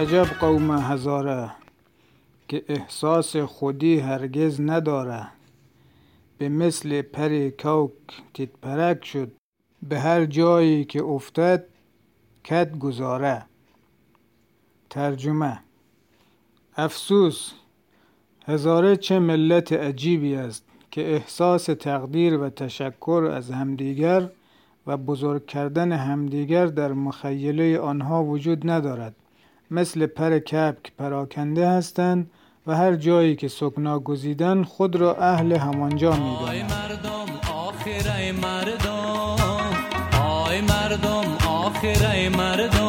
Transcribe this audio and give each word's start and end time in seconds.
عجب 0.00 0.24
قوم 0.24 0.70
هزاره 0.70 1.50
که 2.48 2.64
احساس 2.68 3.36
خودی 3.36 3.98
هرگز 3.98 4.60
نداره. 4.60 5.26
به 6.38 6.48
مثل 6.48 7.02
پر 7.02 7.48
کوک 7.48 7.92
تیت 8.34 8.48
پرک 8.62 9.04
شد. 9.04 9.32
به 9.82 10.00
هر 10.00 10.24
جایی 10.24 10.84
که 10.84 11.02
افتد 11.02 11.64
کت 12.44 12.78
گذاره. 12.78 13.46
ترجمه 14.90 15.58
افسوس 16.76 17.52
هزاره 18.46 18.96
چه 18.96 19.18
ملت 19.18 19.72
عجیبی 19.72 20.34
است 20.34 20.64
که 20.90 21.14
احساس 21.14 21.64
تقدیر 21.64 22.38
و 22.38 22.50
تشکر 22.50 23.30
از 23.32 23.50
همدیگر 23.50 24.30
و 24.86 24.96
بزرگ 24.96 25.46
کردن 25.46 25.92
همدیگر 25.92 26.66
در 26.66 26.92
مخیله 26.92 27.78
آنها 27.78 28.24
وجود 28.24 28.70
ندارد. 28.70 29.16
مثل 29.70 30.06
پر 30.06 30.38
کپک 30.38 30.92
پراکنده 30.98 31.68
هستند 31.68 32.30
و 32.66 32.76
هر 32.76 32.94
جایی 32.94 33.36
که 33.36 33.48
سکنا 33.48 33.98
گزیدن 33.98 34.62
خود 34.62 34.96
را 34.96 35.16
اهل 35.16 35.52
همانجا 35.52 36.10
می 36.16 36.36
آی 36.48 36.62
مردم 36.62 37.26
آخر 37.54 38.16
ای 38.18 38.32
مردم. 38.32 39.36
آی 40.22 40.60
مردم 40.60 41.38
آخر 41.48 42.10
ای 42.14 42.28
مردم. 42.28 42.79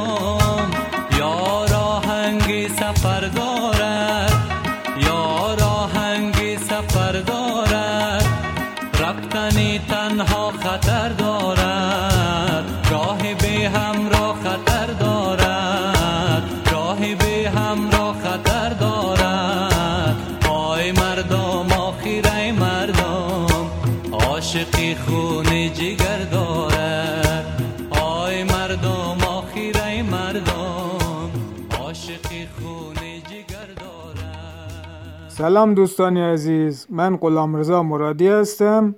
سلام 35.41 35.73
دوستانی 35.73 36.21
عزیز. 36.21 36.87
من 36.89 37.17
غلام 37.17 37.55
رضا 37.55 37.83
مرادی 37.83 38.27
هستم. 38.27 38.95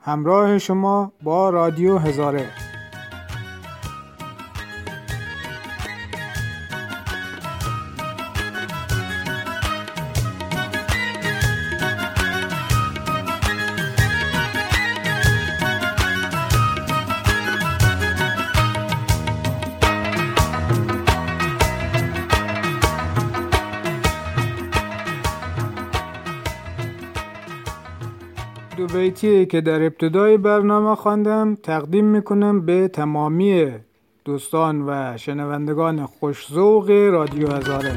همراه 0.00 0.58
شما 0.58 1.12
با 1.22 1.50
رادیو 1.50 1.98
هزاره. 1.98 2.46
بیتی 29.12 29.46
که 29.46 29.60
در 29.60 29.82
ابتدای 29.82 30.36
برنامه 30.36 30.94
خواندم 30.96 31.54
تقدیم 31.54 32.04
می‌کنم 32.04 32.66
به 32.66 32.88
تمامی 32.88 33.72
دوستان 34.24 34.88
و 34.88 35.16
شنوندگان 35.16 36.06
خوشزوق 36.06 36.90
رادیو 36.90 37.52
هزاره. 37.52 37.96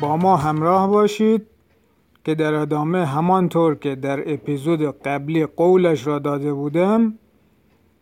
با 0.00 0.16
ما 0.16 0.36
همراه 0.36 0.88
باشید. 0.90 1.51
که 2.24 2.34
در 2.34 2.54
ادامه 2.54 3.06
همانطور 3.06 3.74
که 3.74 3.94
در 3.94 4.32
اپیزود 4.32 5.02
قبلی 5.02 5.46
قولش 5.46 6.06
را 6.06 6.18
داده 6.18 6.52
بودم 6.52 7.14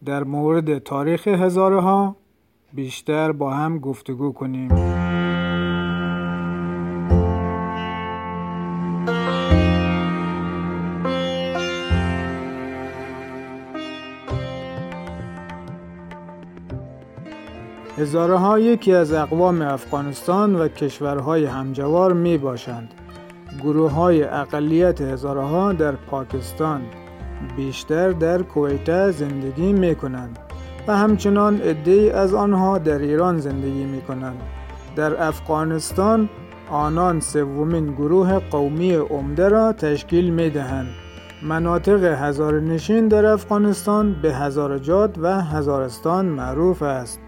در 0.04 0.24
مورد 0.24 0.78
تاریخ 0.78 1.28
هزاره 1.28 1.80
بیشتر 2.72 3.32
با 3.32 3.50
هم 3.50 3.78
گفتگو 3.78 4.32
کنیم. 4.32 4.70
هزاره 17.98 18.36
ها 18.36 18.58
یکی 18.58 18.94
از 18.94 19.12
اقوام 19.12 19.62
افغانستان 19.62 20.54
و 20.54 20.68
کشورهای 20.68 21.44
همجوار 21.44 22.12
می 22.12 22.38
باشند 22.38 22.99
گروه 23.62 23.92
های 23.92 24.22
اقلیت 24.22 25.00
هزاره 25.00 25.42
ها 25.42 25.72
در 25.72 25.92
پاکستان 25.92 26.82
بیشتر 27.56 28.10
در 28.10 28.42
کویته 28.42 29.10
زندگی 29.10 29.72
می 29.72 29.94
کنند 29.94 30.38
و 30.88 30.96
همچنان 30.96 31.60
عده 31.60 32.12
از 32.14 32.34
آنها 32.34 32.78
در 32.78 32.98
ایران 32.98 33.38
زندگی 33.38 33.84
می 33.84 34.00
کنند. 34.00 34.40
در 34.96 35.22
افغانستان 35.22 36.28
آنان 36.70 37.20
سومین 37.20 37.92
گروه 37.92 38.38
قومی 38.38 38.94
عمده 38.94 39.48
را 39.48 39.72
تشکیل 39.72 40.30
می 40.30 40.50
دهند. 40.50 40.88
مناطق 41.42 42.04
هزار 42.04 42.60
نشین 42.60 43.08
در 43.08 43.26
افغانستان 43.26 44.12
به 44.22 44.34
هزارجات 44.34 45.18
و 45.18 45.40
هزارستان 45.40 46.26
معروف 46.26 46.82
است. 46.82 47.20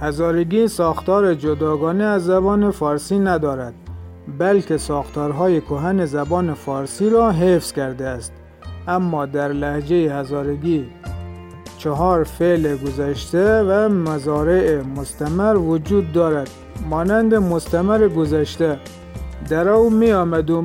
هزارگی 0.00 0.68
ساختار 0.68 1.34
جداگانه 1.34 2.04
از 2.04 2.24
زبان 2.24 2.70
فارسی 2.70 3.18
ندارد 3.18 3.74
بلکه 4.38 4.76
ساختارهای 4.76 5.60
کهن 5.60 6.06
زبان 6.06 6.54
فارسی 6.54 7.10
را 7.10 7.30
حفظ 7.30 7.72
کرده 7.72 8.06
است. 8.06 8.32
اما 8.88 9.26
در 9.26 9.48
لحجه 9.48 10.14
هزارگی 10.14 10.86
چهار 11.78 12.24
فعل 12.24 12.76
گذشته 12.76 13.62
و 13.62 13.88
مزارع 13.88 14.82
مستمر 14.82 15.56
وجود 15.56 16.12
دارد 16.12 16.50
مانند 16.90 17.34
مستمر 17.34 18.08
گذشته 18.08 18.78
درو 19.48 19.90
می 19.90 20.12
آمدم 20.12 20.64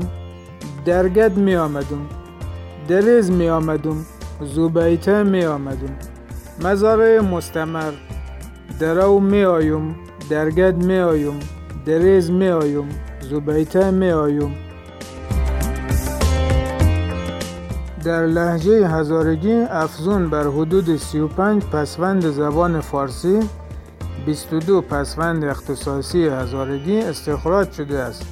درگد 0.86 1.38
می 1.38 1.56
آمدم 1.56 2.08
دریز 2.88 3.32
می 3.32 3.50
آمدم 3.50 4.06
زوبیته 4.42 5.24
می 5.24 5.46
آمدم 5.46 5.96
مزارع 6.64 7.20
مستمر 7.20 7.92
درو 8.80 9.20
می 9.20 9.44
آیم 9.44 9.96
درگد 10.30 10.86
می 10.86 10.98
آیم 10.98 11.40
دریز 11.86 12.32
می 12.32 12.48
آیم 12.48 12.90
زبیته 13.22 13.92
می 13.92 14.10
آیم 14.10 14.56
در 18.04 18.26
لحجه 18.26 18.88
هزارگی 18.88 19.54
افزون 19.54 20.30
بر 20.30 20.48
حدود 20.48 20.96
35 20.96 21.64
پسوند 21.66 22.26
زبان 22.26 22.80
فارسی 22.82 23.40
22 24.26 24.82
پسوند 24.82 25.44
اختصاصی 25.44 26.28
هزارگی 26.28 27.00
استخراج 27.00 27.72
شده 27.72 28.00
است 28.00 28.26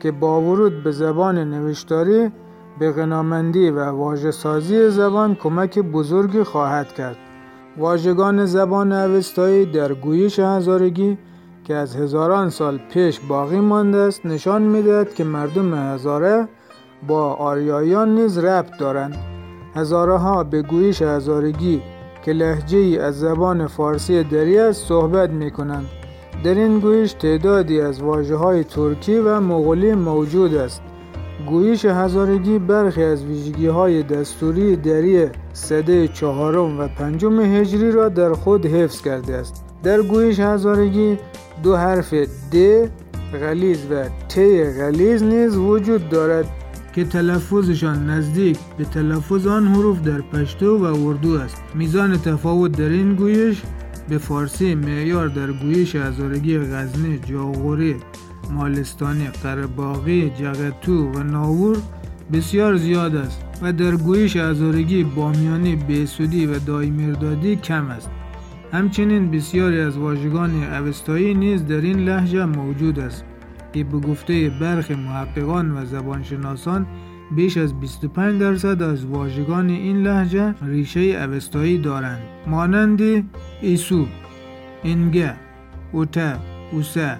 که 0.00 0.12
با 0.12 0.40
ورود 0.40 0.84
به 0.84 0.92
زبان 0.92 1.38
نوشتاری 1.38 2.32
به 2.78 2.92
غنامندی 2.92 3.70
و 3.70 3.84
واژه 3.84 4.30
سازی 4.30 4.90
زبان 4.90 5.34
کمک 5.34 5.78
بزرگی 5.78 6.42
خواهد 6.42 6.92
کرد. 6.92 7.16
واژگان 7.78 8.46
زبان 8.46 8.92
اوستایی 8.92 9.66
در 9.66 9.94
گویش 9.94 10.38
هزارگی 10.38 11.18
که 11.64 11.74
از 11.74 11.96
هزاران 11.96 12.50
سال 12.50 12.78
پیش 12.90 13.20
باقی 13.20 13.60
مانده 13.60 13.98
است 13.98 14.26
نشان 14.26 14.62
می‌دهد 14.62 15.14
که 15.14 15.24
مردم 15.24 15.74
هزاره 15.74 16.48
با 17.06 17.32
آریایان 17.32 18.14
نیز 18.14 18.38
ربط 18.38 18.78
دارند. 18.78 19.16
هزاره 19.74 20.16
ها 20.16 20.44
به 20.44 20.62
گویش 20.62 21.02
هزارگی 21.02 21.82
که 22.24 22.32
لحجه 22.32 22.78
ای 22.78 22.98
از 22.98 23.18
زبان 23.20 23.66
فارسی 23.66 24.24
دری 24.24 24.58
است 24.58 24.86
صحبت 24.86 25.30
می 25.30 25.50
کنند 25.50 25.86
در 26.44 26.54
این 26.54 26.80
گویش 26.80 27.12
تعدادی 27.12 27.80
از 27.80 28.02
واجه 28.02 28.36
های 28.36 28.64
ترکی 28.64 29.18
و 29.18 29.40
مغولی 29.40 29.94
موجود 29.94 30.54
است. 30.54 30.82
گویش 31.46 31.84
هزارگی 31.84 32.58
برخی 32.58 33.02
از 33.02 33.24
ویژگی 33.24 33.66
های 33.66 34.02
دستوری 34.02 34.76
دری 34.76 35.26
سده 35.52 36.08
چهارم 36.08 36.80
و 36.80 36.88
پنجم 36.88 37.40
هجری 37.40 37.92
را 37.92 38.08
در 38.08 38.32
خود 38.32 38.66
حفظ 38.66 39.00
کرده 39.02 39.34
است. 39.34 39.64
در 39.82 40.02
گویش 40.02 40.40
هزارگی 40.40 41.18
دو 41.62 41.76
حرف 41.76 42.14
د 42.52 42.88
غلیز 43.40 43.86
و 43.90 44.04
ت 44.28 44.38
غلیز 44.78 45.22
نیز 45.22 45.56
وجود 45.56 46.08
دارد 46.08 46.46
که 46.94 47.04
تلفظشان 47.04 48.10
نزدیک 48.10 48.58
به 48.78 48.84
تلفظ 48.84 49.46
آن 49.46 49.66
حروف 49.66 50.00
در 50.00 50.20
پشتو 50.20 50.78
و 50.78 51.06
اردو 51.06 51.32
است. 51.32 51.62
میزان 51.74 52.18
تفاوت 52.18 52.72
در 52.72 52.88
این 52.88 53.14
گویش 53.14 53.62
به 54.08 54.18
فارسی 54.18 54.74
معیار 54.74 55.28
در 55.28 55.52
گویش 55.52 55.96
هزارگی 55.96 56.58
غزنی 56.58 57.18
جاغوری 57.18 57.96
مالستانی 58.50 59.26
قرباقی 59.42 60.30
جغتو 60.30 61.10
و 61.12 61.22
ناور 61.22 61.76
بسیار 62.32 62.76
زیاد 62.76 63.16
است 63.16 63.44
و 63.62 63.72
در 63.72 63.96
گویش 63.96 64.36
هزارگی 64.36 65.04
بامیانی 65.04 65.76
بیسودی 65.76 66.46
و 66.46 66.58
دایمیردادی 66.58 67.56
کم 67.56 67.90
است. 67.90 68.10
همچنین 68.72 69.30
بسیاری 69.30 69.80
از 69.80 69.96
واژگان 69.98 70.64
اوستایی 70.64 71.34
نیز 71.34 71.66
در 71.66 71.80
این 71.80 71.98
لحجه 71.98 72.44
موجود 72.44 72.98
است 72.98 73.24
که 73.72 73.84
به 73.84 73.98
گفته 73.98 74.50
برخی 74.60 74.94
محققان 74.94 75.70
و 75.70 75.84
زبانشناسان 75.84 76.86
بیش 77.36 77.56
از 77.56 77.80
25 77.80 78.40
درصد 78.40 78.82
از 78.82 79.04
واژگان 79.04 79.68
این 79.68 80.02
لحجه 80.02 80.54
ریشه 80.62 81.00
اوستایی 81.00 81.78
دارند. 81.78 82.20
مانند 82.46 83.30
ایسو 83.62 84.06
انگه 84.84 85.34
اوته 85.92 86.36
اوسه 86.72 87.16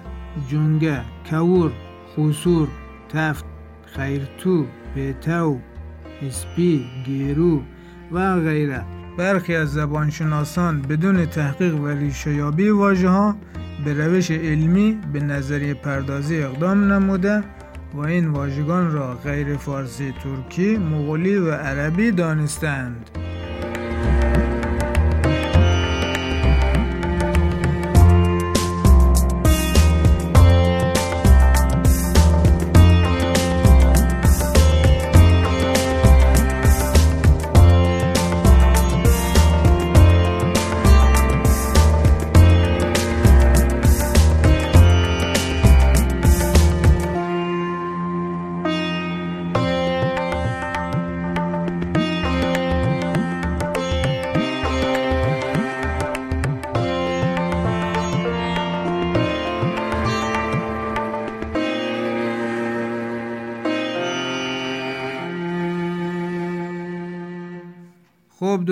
جونگه 0.49 1.01
کور 1.29 1.71
خسور 2.17 2.67
تفت 3.09 3.45
خیرتو 3.85 4.65
پیتو 4.95 5.59
اسپی 6.21 6.85
گیرو 7.05 7.61
و 8.11 8.39
غیره 8.39 8.85
برخی 9.17 9.55
از 9.55 9.73
زبانشناسان 9.73 10.81
بدون 10.81 11.25
تحقیق 11.25 11.75
و 11.75 11.87
ریشهیابی 11.87 12.69
واژه 12.69 13.09
ها 13.09 13.35
به 13.85 13.93
روش 13.93 14.31
علمی 14.31 14.99
به 15.13 15.19
نظریه 15.19 15.73
پردازی 15.73 16.43
اقدام 16.43 16.93
نموده 16.93 17.43
و 17.93 17.99
این 17.99 18.27
واژگان 18.27 18.91
را 18.91 19.13
غیر 19.13 19.57
فارسی 19.57 20.13
ترکی، 20.23 20.77
مغولی 20.77 21.35
و 21.35 21.51
عربی 21.51 22.11
دانستند. 22.11 23.09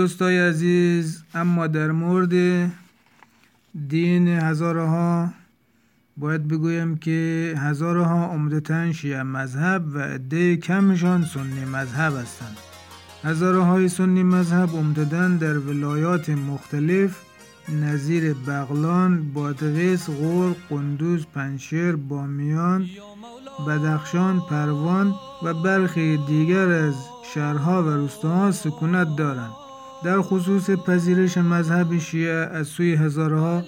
دوستای 0.04 0.40
عزیز 0.40 1.24
اما 1.36 1.68
در 1.68 1.92
مورد 1.92 2.34
دین 3.88 4.28
هزاره 4.28 4.86
ها 4.86 5.30
باید 6.18 6.48
بگویم 6.48 6.98
که 6.98 7.54
هزاره 7.58 8.04
ها 8.06 8.26
عمدتا 8.26 8.92
شیعه 8.92 9.24
مذهب 9.24 9.86
و 9.94 10.00
عده 10.00 10.58
کمشان 10.58 11.26
سنی 11.26 11.66
مذهب 11.66 12.14
هستند 12.14 12.58
هزاره 13.24 13.64
های 13.64 13.90
سنی 13.90 14.24
مذهب 14.24 14.70
عمدتا 14.70 15.28
در 15.28 15.58
ولایات 15.58 16.30
مختلف 16.30 17.22
نظیر 17.70 18.34
بغلان، 18.34 19.34
بادغیس، 19.34 20.10
غور، 20.10 20.56
قندوز، 20.70 21.26
پنشیر، 21.26 21.96
بامیان، 21.96 22.90
بدخشان، 23.68 24.40
پروان 24.50 25.16
و 25.44 25.54
برخی 25.54 26.18
دیگر 26.28 26.72
از 26.72 26.96
شهرها 27.34 27.84
و 27.84 27.90
روستاها 27.90 28.52
سکونت 28.52 29.16
دارند. 29.16 29.63
در 30.04 30.22
خصوص 30.22 30.70
پذیرش 30.70 31.38
مذهب 31.38 31.98
شیعه 31.98 32.34
از 32.34 32.68
سوی 32.68 32.94
هزارها 32.94 33.64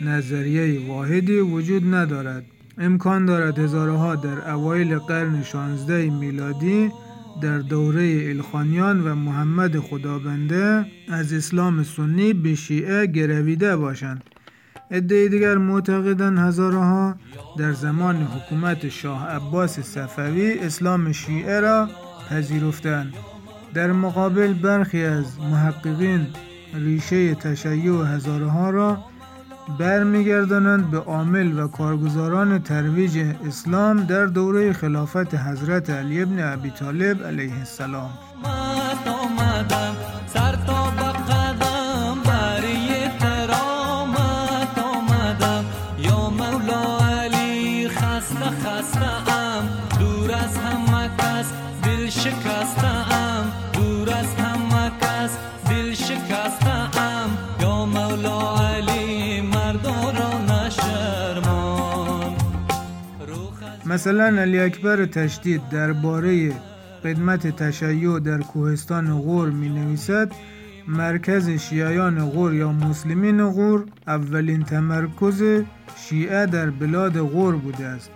نظریه 0.00 0.88
واحدی 0.88 1.38
وجود 1.38 1.94
ندارد. 1.94 2.44
امکان 2.78 3.26
دارد 3.26 3.58
هزارها 3.58 4.16
در 4.16 4.50
اوایل 4.50 4.98
قرن 4.98 5.42
16 5.42 6.10
میلادی 6.10 6.90
در 7.42 7.58
دوره 7.58 8.02
ایلخانیان 8.02 9.00
و 9.00 9.14
محمد 9.14 9.78
خدابنده 9.78 10.86
از 11.08 11.32
اسلام 11.32 11.82
سنی 11.82 12.32
به 12.32 12.54
شیعه 12.54 13.06
گرویده 13.06 13.76
باشند. 13.76 14.22
عده 14.90 15.28
دیگر 15.28 15.58
معتقدند 15.58 16.38
هزارها 16.38 17.16
در 17.58 17.72
زمان 17.72 18.16
حکومت 18.16 18.88
شاه 18.88 19.26
عباس 19.26 19.80
صفوی 19.80 20.58
اسلام 20.58 21.12
شیعه 21.12 21.60
را 21.60 21.88
پذیرفتند. 22.30 23.14
در 23.74 23.92
مقابل 23.92 24.52
برخی 24.52 25.04
از 25.04 25.40
محققین 25.40 26.26
ریشه 26.74 27.34
تشیع 27.34 28.04
هزارها 28.06 28.70
را 28.70 28.98
برمیگردانند 29.78 30.90
به 30.90 30.98
عامل 30.98 31.58
و 31.58 31.68
کارگزاران 31.68 32.62
ترویج 32.62 33.18
اسلام 33.48 34.00
در 34.00 34.26
دوره 34.26 34.72
خلافت 34.72 35.34
حضرت 35.34 35.90
علی 35.90 36.22
ابن 36.22 36.52
ابی 36.52 36.70
طالب 36.70 37.24
علیه 37.24 37.58
السلام. 37.58 38.10
مثلا 63.98 64.26
علی 64.42 64.58
اکبر 64.58 65.06
تشدید 65.06 65.68
درباره 65.70 66.52
قدمت 67.04 67.56
تشیع 67.56 68.18
در 68.18 68.38
کوهستان 68.38 69.18
غور 69.18 69.50
می 69.50 69.68
نویسد 69.68 70.32
مرکز 70.88 71.50
شیعیان 71.50 72.28
غور 72.28 72.54
یا 72.54 72.72
مسلمین 72.72 73.50
غور 73.50 73.84
اولین 74.06 74.62
تمرکز 74.62 75.42
شیعه 75.96 76.46
در 76.46 76.70
بلاد 76.70 77.18
غور 77.20 77.56
بوده 77.56 77.86
است. 77.86 78.10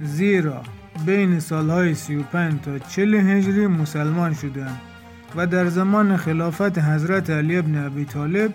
زیرا 0.00 0.62
بین 1.06 1.40
سالهای 1.40 1.94
35 1.94 2.60
تا 2.60 2.78
40 2.78 3.14
هجری 3.14 3.66
مسلمان 3.66 4.34
شدند 4.34 4.80
و 5.36 5.46
در 5.46 5.66
زمان 5.66 6.16
خلافت 6.16 6.78
حضرت 6.78 7.30
علی 7.30 7.56
ابن 7.56 7.86
ابی 7.86 8.04
طالب 8.04 8.52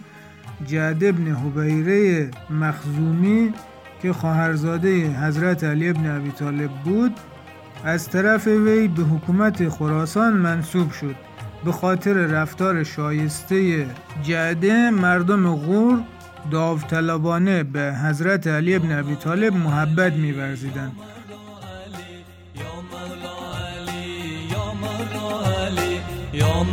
جعد 0.65 1.03
ابن 1.03 1.31
حبیره 1.31 2.31
مخزومی 2.49 3.53
که 4.01 4.13
خواهرزاده 4.13 5.07
حضرت 5.07 5.63
علی 5.63 5.89
ابن 5.89 6.15
ابی 6.15 6.31
طالب 6.31 6.69
بود 6.69 7.13
از 7.83 8.09
طرف 8.09 8.47
وی 8.47 8.87
به 8.87 9.03
حکومت 9.03 9.69
خراسان 9.69 10.33
منصوب 10.33 10.91
شد. 10.91 11.15
به 11.65 11.71
خاطر 11.71 12.13
رفتار 12.13 12.83
شایسته 12.83 13.87
جعده 14.23 14.89
مردم 14.89 15.55
غور 15.55 15.99
داوطلبانه 16.51 17.63
به 17.63 17.95
حضرت 18.03 18.47
علی 18.47 18.75
ابن 18.75 18.99
ابی 18.99 19.15
طالب 19.15 19.53
محبت 19.53 20.13
می‌ورزیدند. 20.13 20.91
یا 26.33 26.63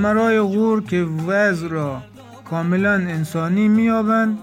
عمرای 0.00 0.40
غور 0.40 0.84
که 0.84 1.02
وضع 1.02 1.68
را 1.68 2.02
کاملا 2.50 2.92
انسانی 2.92 3.68
میابند 3.68 4.38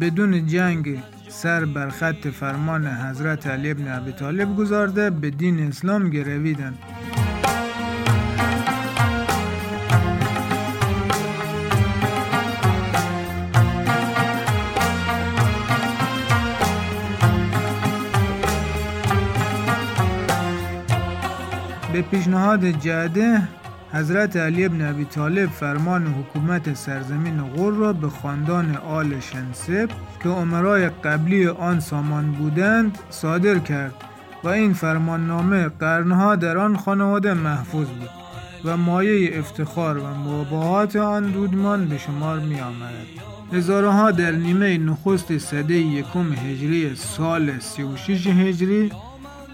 بدون 0.00 0.46
جنگ 0.46 1.02
سر 1.28 1.64
بر 1.64 1.88
خط 1.88 2.28
فرمان 2.28 2.86
حضرت 2.86 3.46
علی 3.46 3.70
ابن 3.70 3.92
ابی 3.92 4.12
طالب 4.12 4.56
گذارده 4.56 5.10
به 5.10 5.30
دین 5.30 5.60
اسلام 5.60 6.10
گرویدند. 6.10 6.78
به 21.92 22.02
پیشنهاد 22.02 22.64
جده 22.64 23.42
حضرت 23.94 24.36
علی 24.36 24.64
ابن 24.64 24.88
ابی 24.88 25.04
طالب 25.04 25.50
فرمان 25.50 26.06
حکومت 26.06 26.74
سرزمین 26.74 27.40
غور 27.40 27.74
را 27.74 27.92
به 27.92 28.08
خاندان 28.08 28.76
آل 28.76 29.20
شنسب 29.20 29.88
که 30.22 30.28
عمرای 30.28 30.88
قبلی 30.88 31.48
آن 31.48 31.80
سامان 31.80 32.32
بودند 32.32 32.98
صادر 33.10 33.58
کرد 33.58 33.94
و 34.44 34.48
این 34.48 34.72
فرمان 34.72 35.26
نامه 35.26 35.68
قرنها 35.68 36.36
در 36.36 36.58
آن 36.58 36.76
خانواده 36.76 37.34
محفوظ 37.34 37.88
بود 37.88 38.10
و 38.64 38.76
مایه 38.76 39.38
افتخار 39.38 39.98
و 39.98 40.06
مباهات 40.06 40.96
آن 40.96 41.30
دودمان 41.30 41.88
به 41.88 41.98
شمار 41.98 42.38
می 42.38 42.60
آمد. 42.60 42.94
هزارها 43.52 44.10
در 44.10 44.30
نیمه 44.30 44.78
نخست 44.78 45.38
صده 45.38 45.74
یکم 45.74 46.32
هجری 46.32 46.94
سال 46.94 47.58
36 47.58 48.26
هجری 48.26 48.92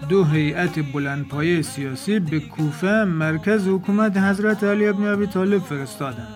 دو 0.09 0.23
هیئت 0.23 0.79
بلندپایه 0.93 1.61
سیاسی 1.61 2.19
به 2.19 2.39
کوفه 2.39 3.03
مرکز 3.03 3.67
حکومت 3.67 4.17
حضرت 4.17 4.63
علی 4.63 4.87
ابن 4.87 5.07
ابی 5.07 5.27
طالب 5.27 5.61
فرستادند. 5.61 6.27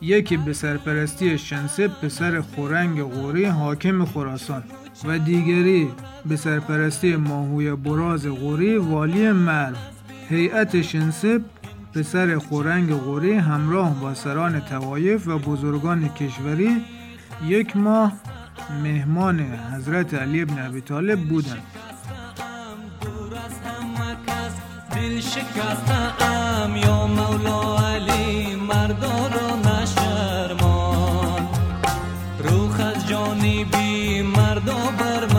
یکی 0.00 0.36
به 0.36 0.52
سرپرستی 0.52 1.38
شنسب 1.38 1.86
پسر 1.86 2.40
خورنگ 2.40 3.02
غوری 3.02 3.44
حاکم 3.44 4.04
خراسان 4.04 4.62
و 5.04 5.18
دیگری 5.18 5.88
به 6.26 6.36
سرپرستی 6.36 7.16
ماهوی 7.16 7.76
براز 7.76 8.26
غوری 8.26 8.76
والی 8.76 9.32
مرو. 9.32 9.76
هیئت 10.28 10.82
شنسب 10.82 11.42
پسر 11.94 12.38
خورنگ 12.38 12.92
غوری 12.92 13.32
همراه 13.32 14.00
با 14.00 14.14
سران 14.14 14.60
توایف 14.60 15.28
و 15.28 15.38
بزرگان 15.38 16.08
کشوری 16.08 16.76
یک 17.46 17.76
ماه 17.76 18.12
مهمان 18.82 19.40
حضرت 19.74 20.14
علی 20.14 20.42
ابن 20.42 20.66
ابی 20.66 20.80
طالب 20.80 21.20
بودند. 21.20 21.62
دل 25.02 25.20
شکسته 25.20 26.24
ام 26.24 26.76
یا 26.76 27.06
مولا 27.06 27.78
علی 27.78 28.56
مردا 28.56 29.26
را 29.34 29.56
نشرمان. 29.56 31.48
روخ 32.38 32.80
از 32.80 33.08
جانبی 33.08 34.22
مردا 34.22 34.78
بر 34.98 35.31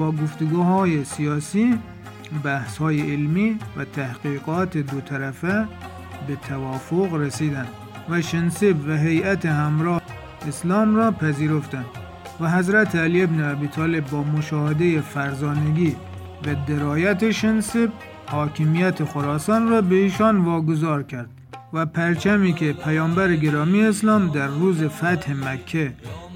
با 0.00 0.12
گفتگوهای 0.12 1.04
سیاسی 1.04 1.78
بحث 2.44 2.78
های 2.78 3.00
علمی 3.00 3.58
و 3.76 3.84
تحقیقات 3.84 4.76
دو 4.76 5.00
طرفه 5.00 5.66
به 6.26 6.36
توافق 6.48 7.14
رسیدند 7.14 7.68
و 8.10 8.22
شنسب 8.22 8.76
و 8.88 8.96
هیئت 8.96 9.46
همراه 9.46 10.02
اسلام 10.48 10.96
را 10.96 11.10
پذیرفتند 11.10 11.84
و 12.40 12.50
حضرت 12.50 12.96
علی 12.96 13.22
ابن 13.22 13.50
ابی 13.50 13.68
طالب 13.68 14.10
با 14.10 14.22
مشاهده 14.22 15.00
فرزانگی 15.00 15.96
و 16.46 16.54
درایت 16.66 17.30
شنسب 17.30 17.88
حاکمیت 18.26 19.04
خراسان 19.04 19.68
را 19.68 19.82
به 19.82 19.94
ایشان 19.94 20.38
واگذار 20.38 21.02
کرد 21.02 21.30
و 21.72 21.86
پرچمی 21.86 22.52
که 22.52 22.72
پیامبر 22.72 23.36
گرامی 23.36 23.82
اسلام 23.82 24.28
در 24.28 24.46
روز 24.46 24.84
فتح 24.84 25.32
مکه 25.32 25.92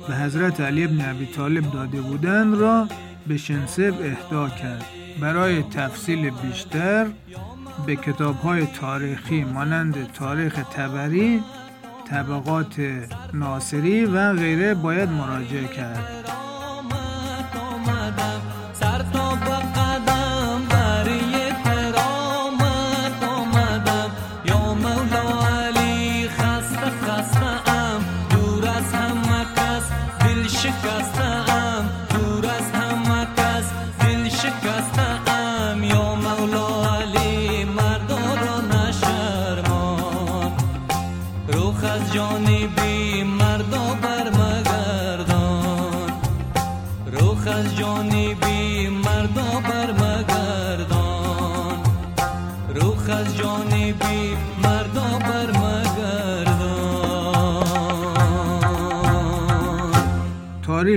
به 0.08 0.14
حضرت 0.14 0.60
علی 0.60 0.84
ابن 0.84 1.10
ابی 1.10 1.26
طالب 1.26 1.72
داده 1.72 2.00
بودند 2.00 2.54
را 2.54 2.88
به 3.26 3.36
شنسب 3.36 3.94
اهدا 4.02 4.48
کرد. 4.48 4.84
برای 5.20 5.62
تفصیل 5.62 6.30
بیشتر 6.30 7.06
به 7.86 7.96
کتاب 7.96 8.36
های 8.36 8.66
تاریخی 8.66 9.44
مانند 9.44 10.12
تاریخ 10.12 10.54
تبری 10.54 11.42
طبقات 12.10 12.74
ناصری 13.32 14.04
و 14.04 14.32
غیره 14.32 14.74
باید 14.74 15.08
مراجعه 15.08 15.68
کرد. 15.68 16.33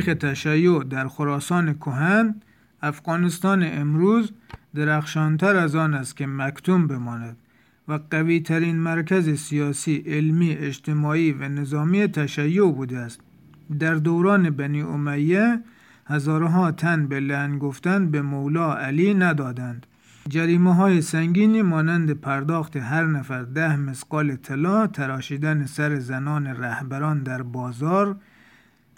تاریخ 0.02 0.20
تشیع 0.20 0.84
در 0.84 1.08
خراسان 1.08 1.74
کهن 1.74 2.36
افغانستان 2.82 3.64
امروز 3.64 4.32
درخشانتر 4.76 5.56
از 5.56 5.76
آن 5.76 5.94
است 5.94 6.18
که 6.18 6.28
مکتوم 6.28 6.88
بماند 6.88 7.38
و 7.88 8.00
قوی 8.12 8.40
ترین 8.40 8.80
مرکز 8.80 9.30
سیاسی، 9.30 10.04
علمی، 10.08 10.52
اجتماعی 10.52 11.32
و 11.32 11.50
نظامی 11.50 12.08
تشیع 12.08 12.72
بوده 12.72 12.98
است. 12.98 13.20
در 13.80 13.96
دوران 13.96 14.50
بنی 14.50 14.82
امیه 14.82 15.60
هزارها 16.06 16.72
تن 16.72 17.08
به 17.08 17.20
لعن 17.20 17.58
گفتن 17.58 18.12
به 18.12 18.22
مولا 18.22 18.76
علی 18.76 19.14
ندادند. 19.14 19.86
جریمه 20.30 20.76
های 20.76 21.02
سنگینی 21.02 21.62
مانند 21.62 22.12
پرداخت 22.12 22.78
هر 22.78 23.06
نفر 23.06 23.44
ده 23.44 23.76
مسقال 23.76 24.36
طلا، 24.36 24.88
تراشیدن 24.88 25.66
سر 25.66 26.00
زنان 26.00 26.48
رهبران 26.48 27.24
در 27.24 27.42
بازار 27.42 28.16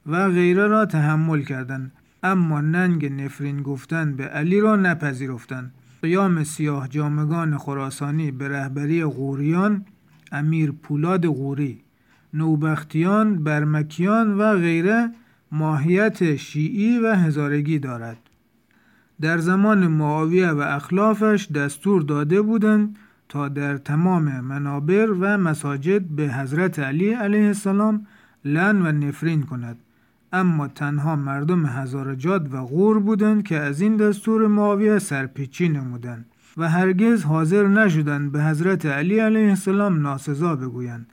و 0.06 0.30
غیره 0.30 0.68
را 0.68 0.86
تحمل 0.86 1.42
کردند. 1.42 1.92
اما 2.24 2.62
ننگ 2.62 3.22
نفرین 3.22 3.64
گفتن 3.64 4.16
به 4.16 4.26
علی 4.26 4.60
را 4.60 4.76
نپذیرفتند. 4.76 5.74
قیام 6.02 6.44
سیاه 6.44 6.88
جامگان 6.88 7.58
خراسانی 7.58 8.32
به 8.32 8.48
رهبری 8.48 9.04
غوریان 9.04 9.86
امیر 10.32 10.72
پولاد 10.72 11.28
غوری 11.28 11.84
نوبختیان 12.34 13.44
برمکیان 13.44 14.38
و 14.38 14.56
غیره 14.56 15.12
ماهیت 15.52 16.36
شیعی 16.36 17.00
و 17.00 17.16
هزارگی 17.16 17.80
دارد. 17.80 18.18
در 19.22 19.38
زمان 19.38 19.88
معاویه 19.88 20.50
و 20.50 20.60
اخلافش 20.60 21.52
دستور 21.52 22.02
داده 22.02 22.42
بودند 22.42 22.96
تا 23.30 23.48
در 23.48 23.78
تمام 23.78 24.40
منابر 24.40 25.12
و 25.12 25.38
مساجد 25.38 26.02
به 26.02 26.34
حضرت 26.34 26.80
علی 26.80 27.14
علیه 27.14 27.48
السلام 27.48 28.06
لن 28.46 28.82
و 28.82 28.92
نفرین 28.92 29.44
کند. 29.44 29.78
اما 30.34 30.68
تنها 30.68 31.16
مردم 31.16 31.66
هزارجاد 31.66 32.54
و 32.54 32.62
غور 32.62 33.00
بودند 33.00 33.44
که 33.44 33.58
از 33.58 33.82
این 33.82 33.98
دستور 33.98 34.48
معاویه 34.48 35.00
سرپیچی 35.00 35.70
نمودند 35.70 36.26
و 36.58 36.70
هرگز 36.70 37.24
حاضر 37.24 37.68
نشدند 37.68 38.32
به 38.32 38.44
حضرت 38.44 38.86
علی 38.86 39.20
علیه 39.20 39.50
السلام 39.50 40.02
ناسزا 40.02 40.56
بگویند. 40.56 41.08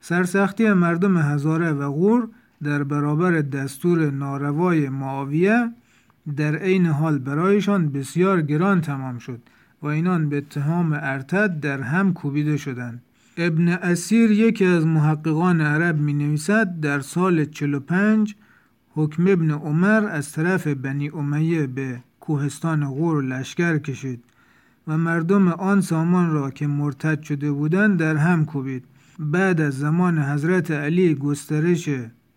سرسختی 0.00 0.72
مردم 0.72 1.18
هزاره 1.18 1.72
و 1.72 1.90
غور 1.90 2.28
در 2.62 2.82
برابر 2.84 3.30
دستور 3.30 4.10
ناروای 4.10 4.88
معاویه 4.88 5.70
در 6.36 6.56
عین 6.56 6.86
حال 6.86 7.18
برایشان 7.18 7.88
بسیار 7.92 8.42
گران 8.42 8.80
تمام 8.80 9.18
شد 9.18 9.40
و 9.82 9.86
اینان 9.86 10.28
به 10.28 10.36
اتهام 10.36 10.92
ارتد 10.92 11.60
در 11.60 11.80
هم 11.80 12.12
کوبیده 12.12 12.56
شدند. 12.56 13.02
ابن 13.36 13.68
اسیر 13.68 14.30
یکی 14.30 14.64
از 14.64 14.86
محققان 14.86 15.60
عرب 15.60 15.98
می 15.98 16.12
نویسد 16.12 16.80
در 16.80 17.00
سال 17.00 17.44
45 17.44 18.34
حکم 18.94 19.26
ابن 19.26 19.50
عمر 19.50 20.06
از 20.06 20.32
طرف 20.32 20.66
بنی 20.66 21.08
امیه 21.08 21.66
به 21.66 22.00
کوهستان 22.20 22.84
غور 22.84 23.24
لشکر 23.24 23.78
کشید 23.78 24.24
و 24.88 24.98
مردم 24.98 25.48
آن 25.48 25.80
سامان 25.80 26.30
را 26.30 26.50
که 26.50 26.66
مرتد 26.66 27.22
شده 27.22 27.52
بودند 27.52 27.98
در 27.98 28.16
هم 28.16 28.44
کوبید. 28.44 28.84
بعد 29.18 29.60
از 29.60 29.78
زمان 29.78 30.18
حضرت 30.18 30.70
علی 30.70 31.14
گسترش 31.14 31.88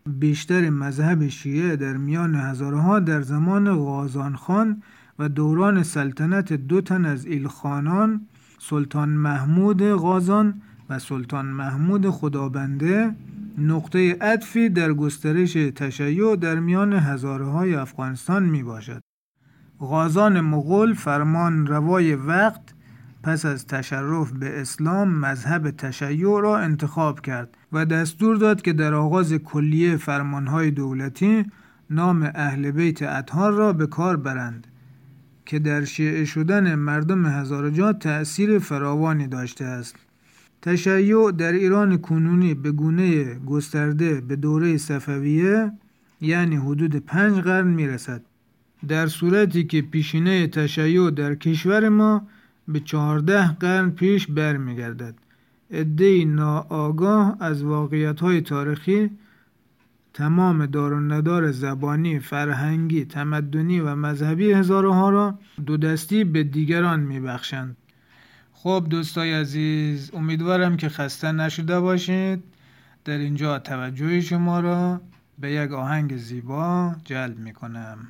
بیشتر 0.09 0.69
مذهب 0.69 1.27
شیعه 1.27 1.75
در 1.75 1.97
میان 1.97 2.35
هزارها 2.35 2.99
در 2.99 3.21
زمان 3.21 3.75
غازان 3.75 4.35
خان 4.35 4.81
و 5.19 5.29
دوران 5.29 5.83
سلطنت 5.83 6.53
دو 6.53 6.81
تن 6.81 7.05
از 7.05 7.25
ایلخانان 7.25 8.21
سلطان 8.59 9.09
محمود 9.09 9.83
غازان 9.83 10.61
و 10.89 10.99
سلطان 10.99 11.45
محمود 11.45 12.09
خدابنده 12.09 13.15
نقطه 13.57 14.17
عطفی 14.21 14.69
در 14.69 14.93
گسترش 14.93 15.53
تشیع 15.53 16.35
در 16.35 16.59
میان 16.59 16.93
هزارهای 16.93 17.75
افغانستان 17.75 18.43
می 18.43 18.63
باشد. 18.63 19.01
غازان 19.79 20.41
مغول 20.41 20.93
فرمان 20.93 21.67
روای 21.67 22.15
وقت 22.15 22.61
پس 23.23 23.45
از 23.45 23.67
تشرف 23.67 24.31
به 24.31 24.61
اسلام 24.61 25.09
مذهب 25.09 25.71
تشیع 25.71 26.41
را 26.41 26.57
انتخاب 26.57 27.21
کرد 27.21 27.57
و 27.71 27.85
دستور 27.85 28.35
داد 28.35 28.61
که 28.61 28.73
در 28.73 28.93
آغاز 28.93 29.33
کلیه 29.33 29.97
فرمانهای 29.97 30.71
دولتی 30.71 31.45
نام 31.89 32.31
اهل 32.35 32.71
بیت 32.71 33.01
اطهار 33.01 33.53
را 33.53 33.73
به 33.73 33.87
کار 33.87 34.17
برند 34.17 34.67
که 35.45 35.59
در 35.59 35.83
شیعه 35.83 36.25
شدن 36.25 36.75
مردم 36.75 37.25
هزارجات 37.25 37.99
تأثیر 37.99 38.59
فراوانی 38.59 39.27
داشته 39.27 39.65
است 39.65 39.95
تشیع 40.65 41.31
در 41.31 41.51
ایران 41.51 41.97
کنونی 41.97 42.53
به 42.53 42.71
گونه 42.71 43.35
گسترده 43.35 44.21
به 44.21 44.35
دوره 44.35 44.77
صفویه 44.77 45.71
یعنی 46.21 46.55
حدود 46.55 46.95
پنج 46.95 47.37
قرن 47.37 47.67
می‌رسد 47.67 48.21
در 48.87 49.07
صورتی 49.07 49.63
که 49.63 49.81
پیشینه 49.81 50.47
تشیع 50.47 51.09
در 51.11 51.35
کشور 51.35 51.89
ما 51.89 52.27
به 52.67 52.79
چهارده 52.79 53.51
قرن 53.51 53.89
پیش 53.89 54.27
برمیگردد 54.27 55.15
عدهای 55.71 56.25
ناآگاه 56.25 57.37
از 57.39 57.63
واقعیت 57.63 58.19
های 58.19 58.41
تاریخی 58.41 59.09
تمام 60.13 60.65
دار 60.65 60.93
و 60.93 60.99
ندار 60.99 61.51
زبانی، 61.51 62.19
فرهنگی، 62.19 63.05
تمدنی 63.05 63.79
و 63.79 63.95
مذهبی 63.95 64.51
هزارها 64.51 65.09
را 65.09 65.39
دو 65.65 65.77
دستی 65.77 66.23
به 66.23 66.43
دیگران 66.43 66.99
میبخشند. 66.99 67.77
خب 68.65 68.85
دوستای 68.89 69.33
عزیز 69.33 70.11
امیدوارم 70.13 70.77
که 70.77 70.89
خسته 70.89 71.31
نشده 71.31 71.79
باشید 71.79 72.43
در 73.05 73.17
اینجا 73.17 73.59
توجه 73.59 74.21
شما 74.21 74.59
را 74.59 75.01
به 75.39 75.51
یک 75.51 75.71
آهنگ 75.71 76.17
زیبا 76.17 76.95
جلب 77.03 77.39
می 77.39 77.53
کنم. 77.53 78.07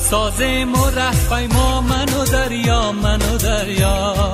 سازیم 0.00 0.74
و 0.74 0.90
ره 0.90 1.46
ما 1.46 1.80
من 1.80 2.08
و 2.14 2.24
دریا 2.24 2.92
من 2.92 3.22
و 3.22 3.38
دریا. 3.38 4.32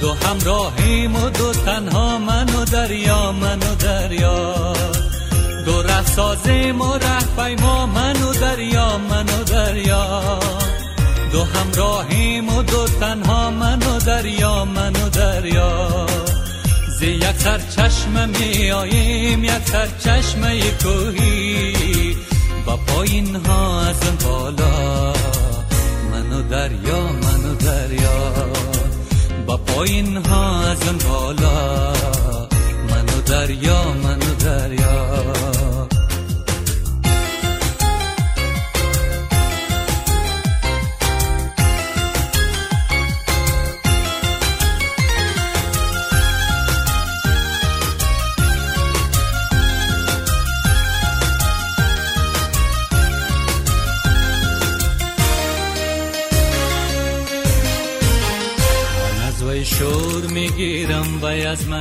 دو 0.00 0.12
همراهیم 0.12 1.16
و 1.16 1.30
دو 1.30 1.52
تنها 1.52 2.18
من 2.18 2.54
و 2.54 2.64
دریا 2.64 3.32
من 3.32 3.58
و 3.58 3.74
دریا. 3.74 4.72
دو 5.66 5.82
ره 5.82 6.06
سازیم 6.06 6.80
و 6.80 6.98
ما 7.60 7.86
من 7.86 8.22
و 8.22 8.32
دریا 8.32 8.98
من 8.98 9.28
و 9.28 9.44
دریا. 9.44 10.38
دو 11.32 11.44
همراهیم 11.44 12.56
و 12.56 12.62
دو 12.62 12.86
تنها 12.86 13.50
من 13.50 13.82
و 13.82 13.98
دریا 13.98 14.64
من 14.64 14.96
و 14.96 15.08
دریا. 15.08 16.06
زی 16.98 17.06
یک 17.06 17.36
سر 17.38 17.58
چشم 17.58 18.28
می 18.28 18.70
آییم 18.70 19.44
یک 19.44 19.62
سر 19.64 19.88
چشم 20.04 20.40
کوهی. 20.82 22.31
با 22.66 22.76
پایین 22.76 23.36
ها 23.46 23.80
از 23.80 24.00
بالا. 24.24 25.12
منو 26.10 26.42
دریا 26.42 27.00
منو 27.02 27.54
دریا. 27.54 28.32
با 29.46 29.56
پایین 29.56 30.16
ها 30.16 30.60
از 30.60 30.78
بالا. 31.08 31.92
منو 32.90 33.20
دریا 33.26 33.92
منو 33.92 34.34
دریا. 34.34 35.51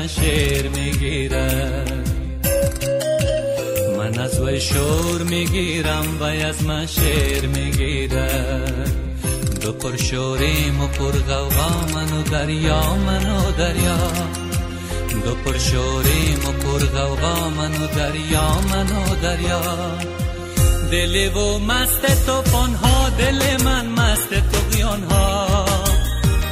من 0.01 0.07
شیر 0.07 0.67
می‌گیره 0.67 1.85
من 3.97 4.19
از 4.19 4.39
وی 4.39 4.61
شور 4.61 5.23
می‌گیرم 5.23 6.17
و 6.19 6.23
از 6.23 6.63
من 6.63 6.85
شیر 6.85 7.47
می‌گیره 7.47 8.27
دو 9.61 9.71
پر 9.71 9.95
شوریم 9.97 10.81
و 10.81 10.87
پر 10.87 11.11
غوغا 11.11 11.69
منو 11.93 12.23
دریا 12.23 12.95
منو 12.95 13.51
دریا. 13.51 13.97
دو 15.25 15.35
پر 15.35 15.57
شوریم 15.57 16.39
و 16.47 16.51
پر 16.51 16.85
غوغا 16.85 17.49
منو 17.49 17.87
دریا 17.87 18.61
منو 18.71 19.15
دریا. 19.21 19.61
دل 20.91 21.37
و 21.37 21.59
مست 21.59 22.25
تو 22.25 22.57
ها 22.83 23.09
دل 23.09 23.63
من 23.63 23.87
مست 23.87 24.29
تو 24.29 24.87
ها 25.09 25.70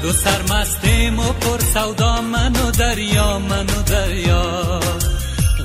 دو 0.01 0.11
سرمستیم 0.13 1.19
و 1.19 1.23
پر 1.23 1.59
سودا 1.73 2.21
من 2.21 2.55
و 2.55 2.71
دریا 2.71 3.39
من 3.39 3.65
و 3.65 3.81
دریا. 3.81 4.79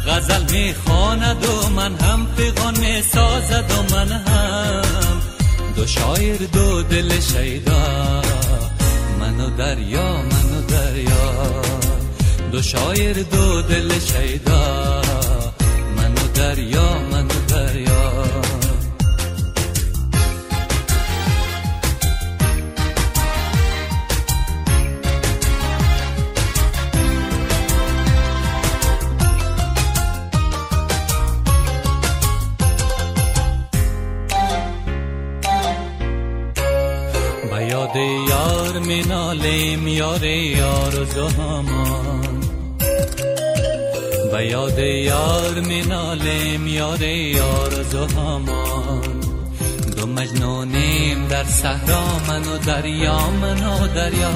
غزل 0.06 0.52
می‌خواند 0.52 1.44
و 1.44 1.68
من 1.68 1.94
هم 2.00 2.26
پیغان 2.36 2.78
می‌سازد 2.78 3.70
و 3.70 3.96
من 3.96 4.12
هم 4.12 4.82
دو 5.76 5.86
شایر 5.86 6.36
دو 6.52 6.82
دل 6.82 7.20
شیدا. 7.20 8.22
من 9.20 9.40
و 9.40 9.50
دریا 9.56 10.12
من 10.22 10.58
و 10.58 10.60
دریا. 10.68 11.62
دو 12.52 12.62
شایر 12.62 13.22
دو 13.22 13.62
دل 13.62 13.92
شیدا. 13.98 15.02
من 15.96 16.12
و 16.12 16.28
دریا 16.34 16.98
من 16.98 17.13
مینالیم 38.94 39.88
یار 39.88 40.24
یار 40.24 41.00
و 41.00 41.04
زهمان 41.04 42.40
به 44.32 44.46
یاد 44.46 44.78
یار 44.78 45.60
مینالیم 45.60 46.66
یار 46.66 47.02
یار 47.02 47.74
و 47.80 47.82
زهمان 47.82 49.20
دو 49.96 50.06
مجنونیم 50.06 51.26
در 51.28 51.44
صحرا 51.44 52.04
من 52.28 52.42
و 52.42 52.58
دریا 52.58 53.30
من 53.30 53.66
و 53.66 53.86
دریا. 53.86 54.34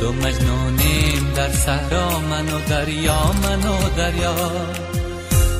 دو 0.00 0.12
مجنونیم 0.12 1.32
در 1.36 1.52
صحرا 1.52 2.18
من 2.18 2.54
و 2.54 2.58
دریا 2.68 3.32
من 3.42 3.68
و 3.68 3.76
دریا. 3.96 4.36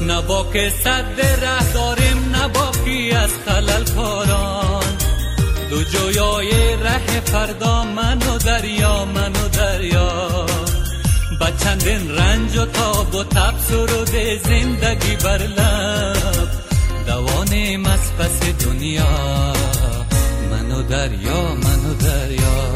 نبا 0.08 0.46
که 0.52 0.72
صد 0.84 1.20
ره 1.20 1.72
داریم 1.74 2.36
نبا 2.36 2.72
از 3.16 3.30
خلل 3.46 3.84
کاران 3.96 4.91
دو 5.72 5.82
جویای 5.82 6.76
ره 6.76 7.20
فردا 7.20 7.84
من 7.84 8.18
و 8.18 8.38
دریا 8.38 9.04
من 9.04 9.32
و 9.32 9.48
دریا. 9.48 10.46
با 11.40 11.50
چندین 11.64 12.10
رنج 12.10 12.56
و 12.56 12.64
تاب 12.64 13.14
و 13.14 13.24
تب 13.24 13.54
سرود 13.68 14.08
زندگی 14.44 15.16
بر 15.16 15.38
لب. 15.38 16.48
دوانیم 17.06 17.86
از 17.86 18.12
پس 18.18 18.64
دنیا 18.64 19.52
من 20.50 20.72
و 20.72 20.82
دریا 20.82 21.54
من 21.54 21.90
و 21.90 21.94
دریا. 21.94 22.72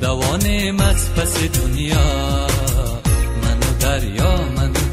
دوانیم 0.00 0.80
از 0.80 1.14
پس 1.14 1.38
دنیا 1.38 2.46
منو 3.42 3.78
دریا 3.80 4.36
منو 4.36 4.72
دریا 4.72 4.85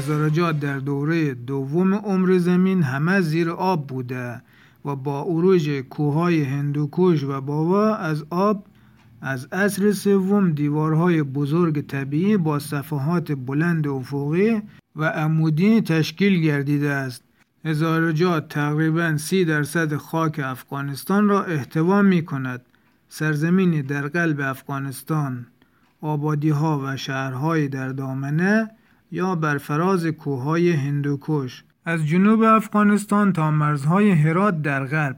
هزارجات 0.00 0.60
در 0.60 0.78
دوره 0.78 1.34
دوم 1.34 1.94
عمر 1.94 2.38
زمین 2.38 2.82
همه 2.82 3.20
زیر 3.20 3.50
آب 3.50 3.86
بوده 3.86 4.42
و 4.84 4.96
با 4.96 5.22
اروج 5.22 5.70
کوههای 5.70 6.42
هندوکوش 6.42 7.24
و 7.24 7.40
باوا 7.40 7.96
از 7.96 8.24
آب 8.30 8.64
از 9.20 9.48
عصر 9.52 9.92
سوم 9.92 10.52
دیوارهای 10.52 11.22
بزرگ 11.22 11.86
طبیعی 11.86 12.36
با 12.36 12.58
صفحات 12.58 13.32
بلند 13.32 13.88
افقی 13.88 14.62
و 14.96 15.04
عمودی 15.04 15.80
تشکیل 15.80 16.40
گردیده 16.40 16.90
است. 16.90 17.22
هزارجات 17.64 18.48
تقریبا 18.48 19.16
سی 19.16 19.44
درصد 19.44 19.96
خاک 19.96 20.40
افغانستان 20.44 21.28
را 21.28 21.44
احتوا 21.44 22.02
می 22.02 22.24
کند. 22.24 22.62
سرزمینی 23.08 23.82
در 23.82 24.08
قلب 24.08 24.40
افغانستان، 24.40 25.46
آبادی 26.00 26.50
ها 26.50 26.80
و 26.84 26.96
شهرهای 26.96 27.68
در 27.68 27.88
دامنه 27.88 28.70
یا 29.10 29.34
بر 29.34 29.58
فراز 29.58 30.06
کوههای 30.06 30.72
هندوکش. 30.72 31.64
از 31.84 32.06
جنوب 32.06 32.42
افغانستان 32.42 33.32
تا 33.32 33.50
مرزهای 33.50 34.10
هرات 34.10 34.62
در 34.62 34.84
غرب 34.84 35.16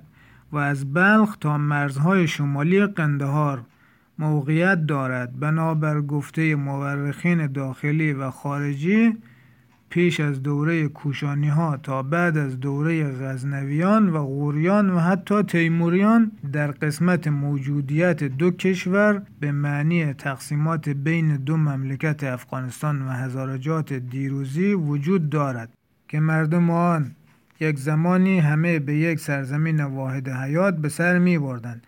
و 0.53 0.57
از 0.57 0.93
بلخ 0.93 1.37
تا 1.37 1.59
مرزهای 1.59 2.29
شمالی 2.29 2.87
قندهار 2.87 3.65
موقعیت 4.19 4.87
دارد. 4.87 5.41
بنابر 5.41 6.01
گفته 6.01 6.55
مورخین 6.55 7.47
داخلی 7.47 8.13
و 8.13 8.31
خارجی 8.31 9.17
پیش 9.93 10.21
از 10.21 10.43
دوره 10.43 10.89
کوشانی 10.89 11.49
ها 11.49 11.77
تا 11.77 12.03
بعد 12.03 12.37
از 12.37 12.61
دوره 12.61 13.05
غزنویان 13.05 14.09
و 14.09 14.25
غوریان 14.25 14.91
و 14.91 14.99
حتی 14.99 15.43
تیموریان 15.43 16.33
در 16.53 16.71
قسمت 16.71 17.29
موجودیت 17.29 18.25
دو 18.25 18.51
کشور 18.51 19.23
به 19.41 19.53
معنی 19.53 20.13
تقسیمات 20.13 20.89
بین 20.89 21.37
دو 21.37 21.57
مملکت 21.57 22.25
افغانستان 22.25 23.03
و 23.03 23.11
هزارجات 23.11 23.93
دیروزی 23.93 24.73
وجود 24.75 25.31
دارد 25.31 25.69
که 26.09 26.21
مردم 26.21 26.71
آن 26.71 27.11
یک 27.61 27.79
زمانی 27.79 28.39
همه 28.39 28.79
به 28.79 28.95
یک 28.95 29.21
سرزمین 29.21 29.85
واحد 29.85 30.29
حیات 30.29 30.77
به 30.77 30.89
سر 30.89 31.19
می 31.19 31.39
بردن. 31.39 31.83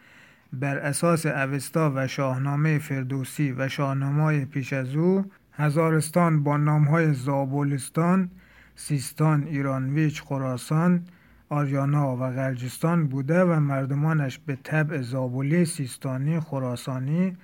بر 0.53 0.79
اساس 0.79 1.27
اوستا 1.27 1.93
و 1.95 2.07
شاهنامه 2.07 2.79
فردوسی 2.79 3.53
و 3.53 3.69
شاهنامه 3.69 4.45
پیش 4.45 4.73
از 4.73 4.97
او 4.97 5.25
هزارستان 5.57 6.43
با 6.43 6.57
نامهای 6.57 7.13
زابلستان، 7.13 8.31
سیستان، 8.77 9.43
ایرانویچ، 9.43 10.23
خراسان، 10.23 11.05
آریانا 11.49 12.17
و 12.17 12.19
غرجستان 12.19 13.07
بوده 13.09 13.45
و 13.45 13.61
مردمانش 13.61 14.39
به 14.39 14.59
طبع 14.63 15.01
زابلی، 15.01 15.65
سیستانی، 15.65 16.41
خراسانی 16.41 17.37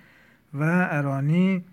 و 0.55 0.89
ارانی، 0.91 1.65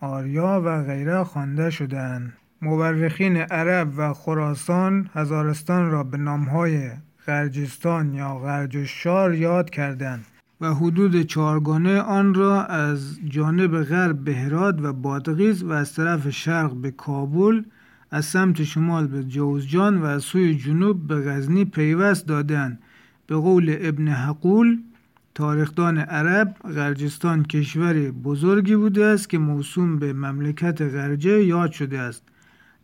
آریا 0.00 0.62
و 0.64 0.82
غیره 0.82 1.24
خوانده 1.24 1.70
شدند. 1.70 2.32
مورخین 2.62 3.36
عرب 3.36 3.92
و 3.96 4.12
خراسان 4.12 5.10
هزارستان 5.14 5.90
را 5.90 6.04
به 6.04 6.16
نامهای 6.16 6.90
غرجستان 7.26 8.14
یا 8.14 8.34
غرجشار 8.34 9.34
یاد 9.34 9.70
کردند 9.70 10.24
و 10.64 10.74
حدود 10.74 11.22
چهارگانه 11.22 12.00
آن 12.00 12.34
را 12.34 12.64
از 12.64 13.18
جانب 13.28 13.82
غرب 13.82 14.24
به 14.24 14.34
هرات 14.36 14.76
و 14.82 14.92
بادغیس 14.92 15.62
و 15.62 15.70
از 15.70 15.94
طرف 15.94 16.30
شرق 16.30 16.72
به 16.72 16.90
کابل 16.90 17.62
از 18.10 18.24
سمت 18.24 18.64
شمال 18.64 19.06
به 19.06 19.24
جوزجان 19.24 19.98
و 19.98 20.04
از 20.04 20.22
سوی 20.22 20.54
جنوب 20.54 21.06
به 21.06 21.14
غزنی 21.14 21.64
پیوست 21.64 22.26
دادند 22.26 22.78
به 23.26 23.36
قول 23.36 23.76
ابن 23.80 24.08
حقول 24.08 24.78
تاریخدان 25.34 25.98
عرب 25.98 26.56
غرجستان 26.74 27.42
کشوری 27.42 28.10
بزرگی 28.10 28.76
بوده 28.76 29.04
است 29.04 29.30
که 29.30 29.38
موسوم 29.38 29.98
به 29.98 30.12
مملکت 30.12 30.82
غرجه 30.82 31.44
یاد 31.44 31.72
شده 31.72 31.98
است. 31.98 32.22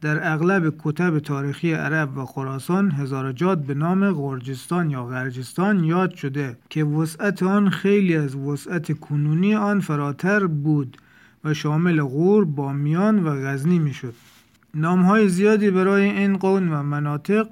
در 0.01 0.33
اغلب 0.33 0.75
کتب 0.79 1.19
تاریخی 1.19 1.73
عرب 1.73 2.19
و 2.19 2.25
خراسان 2.25 2.91
هزارجات 2.91 3.59
به 3.59 3.75
نام 3.75 4.13
غرجستان 4.13 4.91
یا 4.91 5.05
غرجستان 5.05 5.85
یاد 5.85 6.15
شده 6.15 6.57
که 6.69 6.85
وسعت 6.85 7.43
آن 7.43 7.71
خیلی 7.71 8.17
از 8.17 8.37
وسعت 8.37 9.01
کنونی 9.01 9.55
آن 9.55 9.81
فراتر 9.81 10.47
بود 10.47 10.97
و 11.45 11.55
شامل 11.55 12.03
غور، 12.03 12.45
بامیان 12.45 13.25
و 13.25 13.31
غزنی 13.47 13.79
می‌شد. 13.79 14.15
نامهای 14.75 15.29
زیادی 15.29 15.71
برای 15.71 16.05
این 16.05 16.37
قون 16.37 16.69
و 16.73 16.83
مناطق 16.83 17.49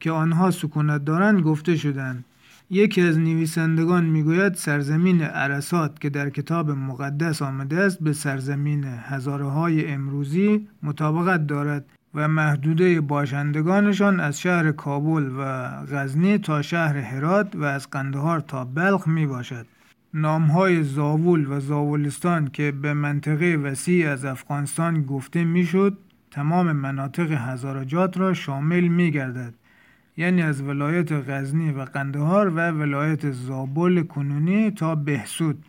که 0.00 0.10
آنها 0.10 0.50
سکونت 0.50 1.04
دارند 1.04 1.40
گفته 1.40 1.76
شدند 1.76 2.24
یکی 2.70 3.02
از 3.02 3.18
نویسندگان 3.18 4.04
می‌گوید 4.04 4.54
سرزمین 4.54 5.22
عرسات 5.22 6.00
که 6.00 6.10
در 6.10 6.30
کتاب 6.30 6.70
مقدس 6.70 7.42
آمده 7.42 7.76
است 7.76 8.02
به 8.02 8.12
سرزمین 8.12 8.84
هزاره 8.84 9.44
های 9.44 9.86
امروزی 9.86 10.68
مطابقت 10.82 11.46
دارد 11.46 11.84
و 12.14 12.28
محدوده 12.28 13.00
باشندگانشان 13.00 14.20
از 14.20 14.40
شهر 14.40 14.72
کابل 14.72 15.30
و 15.38 15.42
غزنی 15.86 16.38
تا 16.38 16.62
شهر 16.62 16.96
هرات 16.96 17.56
و 17.56 17.64
از 17.64 17.90
قندهار 17.90 18.40
تا 18.40 18.64
بلخ 18.64 19.08
می 19.08 19.26
باشد. 19.26 19.66
نامهای 20.14 20.82
زاول 20.82 21.46
و 21.48 21.60
زاولستان 21.60 22.48
که 22.48 22.72
به 22.72 22.94
منطقه 22.94 23.56
وسیع 23.56 24.10
از 24.10 24.24
افغانستان 24.24 25.02
گفته 25.02 25.44
می‌شد 25.44 25.98
تمام 26.30 26.72
مناطق 26.72 27.32
هزارجات 27.32 28.18
را 28.18 28.34
شامل 28.34 28.88
می 28.88 29.10
گردد. 29.10 29.54
یعنی 30.16 30.42
از 30.42 30.62
ولایت 30.62 31.12
غزنی 31.12 31.70
و 31.70 31.84
قندهار 31.84 32.48
و 32.48 32.70
ولایت 32.70 33.30
زابل 33.30 34.02
کنونی 34.02 34.70
تا 34.70 34.94
بهسود 34.94 35.64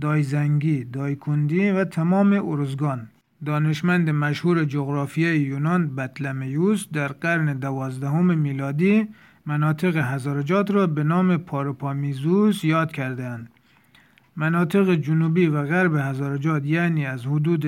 دایزنگی، 0.00 0.84
دایکندی 0.84 1.70
و 1.70 1.84
تمام 1.84 2.32
ارزگان 2.32 3.08
دانشمند 3.46 4.10
مشهور 4.10 4.64
جغرافیای 4.64 5.40
یونان 5.40 5.96
بطلمیوس 5.96 6.86
در 6.92 7.08
قرن 7.08 7.58
دوازدهم 7.58 8.38
میلادی 8.38 9.08
مناطق 9.46 9.96
هزارجات 9.96 10.70
را 10.70 10.86
به 10.86 11.04
نام 11.04 11.36
پاروپامیزوس 11.36 12.64
یاد 12.64 12.92
کردهاند. 12.92 13.50
مناطق 14.36 14.94
جنوبی 14.94 15.46
و 15.46 15.62
غرب 15.62 15.94
هزارجات 15.94 16.66
یعنی 16.66 17.06
از 17.06 17.26
حدود 17.26 17.66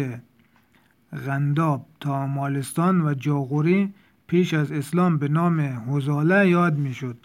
غنداب 1.27 1.87
تا 2.01 2.27
مالستان 2.27 3.01
و 3.01 3.15
جاغوری 3.15 3.95
پیش 4.29 4.55
از 4.55 4.73
اسلام 4.73 5.19
به 5.19 5.29
نام 5.29 5.61
هزاله 5.61 6.49
یاد 6.49 6.79
می‌شد. 6.79 7.17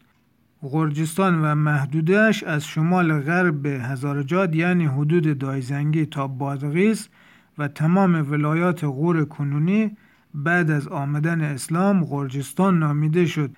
غرجستان 0.62 1.42
و 1.42 1.56
محدودش 1.56 2.44
از 2.44 2.66
شمال 2.66 3.20
غرب 3.20 3.66
هزارجاد 3.66 4.56
یعنی 4.56 4.86
حدود 4.86 5.38
دایزنگی 5.38 6.06
تا 6.06 6.28
بادغیس 6.28 7.10
و 7.58 7.68
تمام 7.68 8.32
ولایات 8.32 8.84
غور 8.84 9.26
کنونی 9.26 9.98
بعد 10.34 10.72
از 10.72 10.88
آمدن 10.88 11.42
اسلام 11.42 12.06
غرجستان 12.06 12.80
نامیده 12.80 13.26
شد 13.26 13.52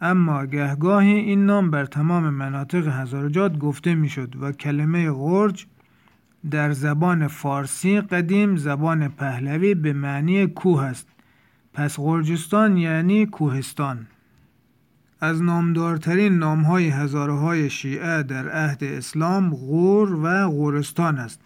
اما 0.00 0.46
گهگاهی 0.46 1.12
این 1.12 1.46
نام 1.46 1.70
بر 1.70 1.84
تمام 1.84 2.30
مناطق 2.30 2.88
هزارجات 2.88 3.58
گفته 3.58 3.94
می‌شد 3.94 4.34
و 4.40 4.52
کلمه 4.52 5.10
غرج 5.10 5.66
در 6.50 6.72
زبان 6.72 7.26
فارسی 7.26 8.00
قدیم 8.00 8.56
زبان 8.56 9.08
پهلوی 9.08 9.74
به 9.74 9.92
معنی 9.92 10.46
کوه 10.46 10.82
است 10.84 11.08
پس 11.76 11.96
غرجستان 12.00 12.76
یعنی 12.76 13.26
کوهستان. 13.26 14.06
از 15.20 15.42
نامدارترین 15.42 16.38
نامهای 16.38 16.88
هزاره 16.88 17.32
های 17.32 17.70
شیعه 17.70 18.22
در 18.22 18.48
عهد 18.48 18.84
اسلام 18.84 19.50
غور 19.50 20.14
و 20.22 20.48
غورستان 20.48 21.18
است 21.18 21.40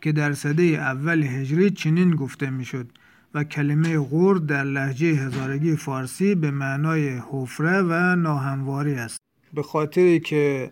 که 0.00 0.12
در 0.12 0.32
سده 0.32 0.62
اول 0.62 1.22
هجری 1.22 1.70
چنین 1.70 2.16
گفته 2.16 2.50
می‌شد 2.50 2.86
و 3.34 3.44
کلمه 3.44 3.98
غور 3.98 4.38
در 4.38 4.64
لحجه 4.64 5.06
هزارگی 5.06 5.76
فارسی 5.76 6.34
به 6.34 6.50
معنای 6.50 7.20
حفره 7.30 7.82
و 7.82 8.16
ناهمواری 8.16 8.94
است. 8.94 9.20
به 9.54 9.62
خاطری 9.62 10.20
که 10.20 10.70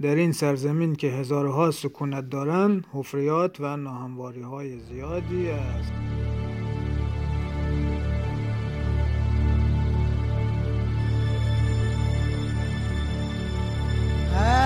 در 0.00 0.14
این 0.14 0.32
سرزمین 0.32 0.94
که 0.94 1.06
هزارها 1.06 1.70
سکونت 1.70 2.30
دارند 2.30 2.86
حفریات 2.92 3.60
و 3.60 3.76
ناهمواری 3.76 4.42
های 4.42 4.78
زیادی 4.78 5.48
است. 5.48 5.92
Ah. 14.34 14.61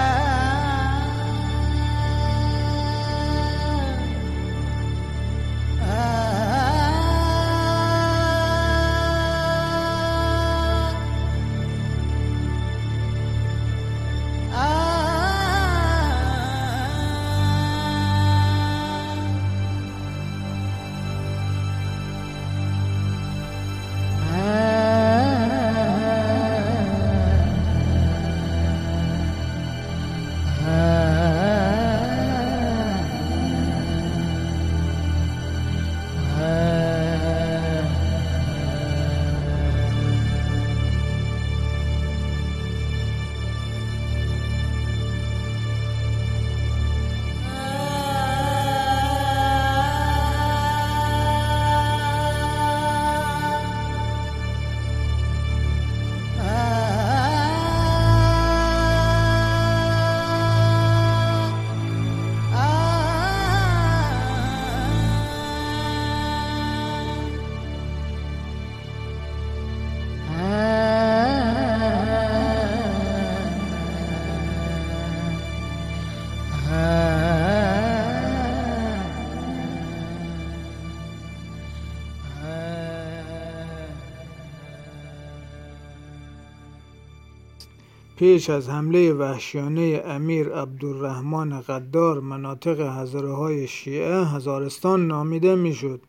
پیش 88.16 88.50
از 88.50 88.68
حمله 88.68 89.12
وحشیانه 89.12 90.02
امیر 90.04 90.48
عبدالرحمن 90.48 91.60
قدار 91.60 92.20
مناطق 92.20 92.80
هزاره 92.80 93.32
های 93.32 93.66
شیعه 93.66 94.24
هزارستان 94.24 95.06
نامیده 95.06 95.54
می‌شد. 95.54 96.00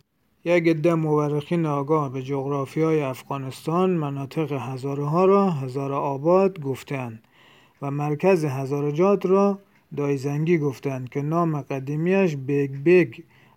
یک 0.45 0.67
عده 0.67 0.93
مورخین 0.93 1.65
آگاه 1.65 2.13
به 2.13 2.23
های 2.75 3.01
افغانستان 3.01 3.89
مناطق 3.89 4.51
هزاره 4.51 5.05
ها 5.05 5.25
را 5.25 5.51
هزار 5.51 5.93
آباد 5.93 6.61
گفتند 6.61 7.23
و 7.81 7.91
مرکز 7.91 8.45
هزارجات 8.45 9.25
را 9.25 9.59
دایزنگی 9.97 10.57
گفتند 10.57 11.09
که 11.09 11.21
نام 11.21 11.61
قدیمیش 11.61 12.35
بیگ 12.35 12.71
بیگ 12.71 13.13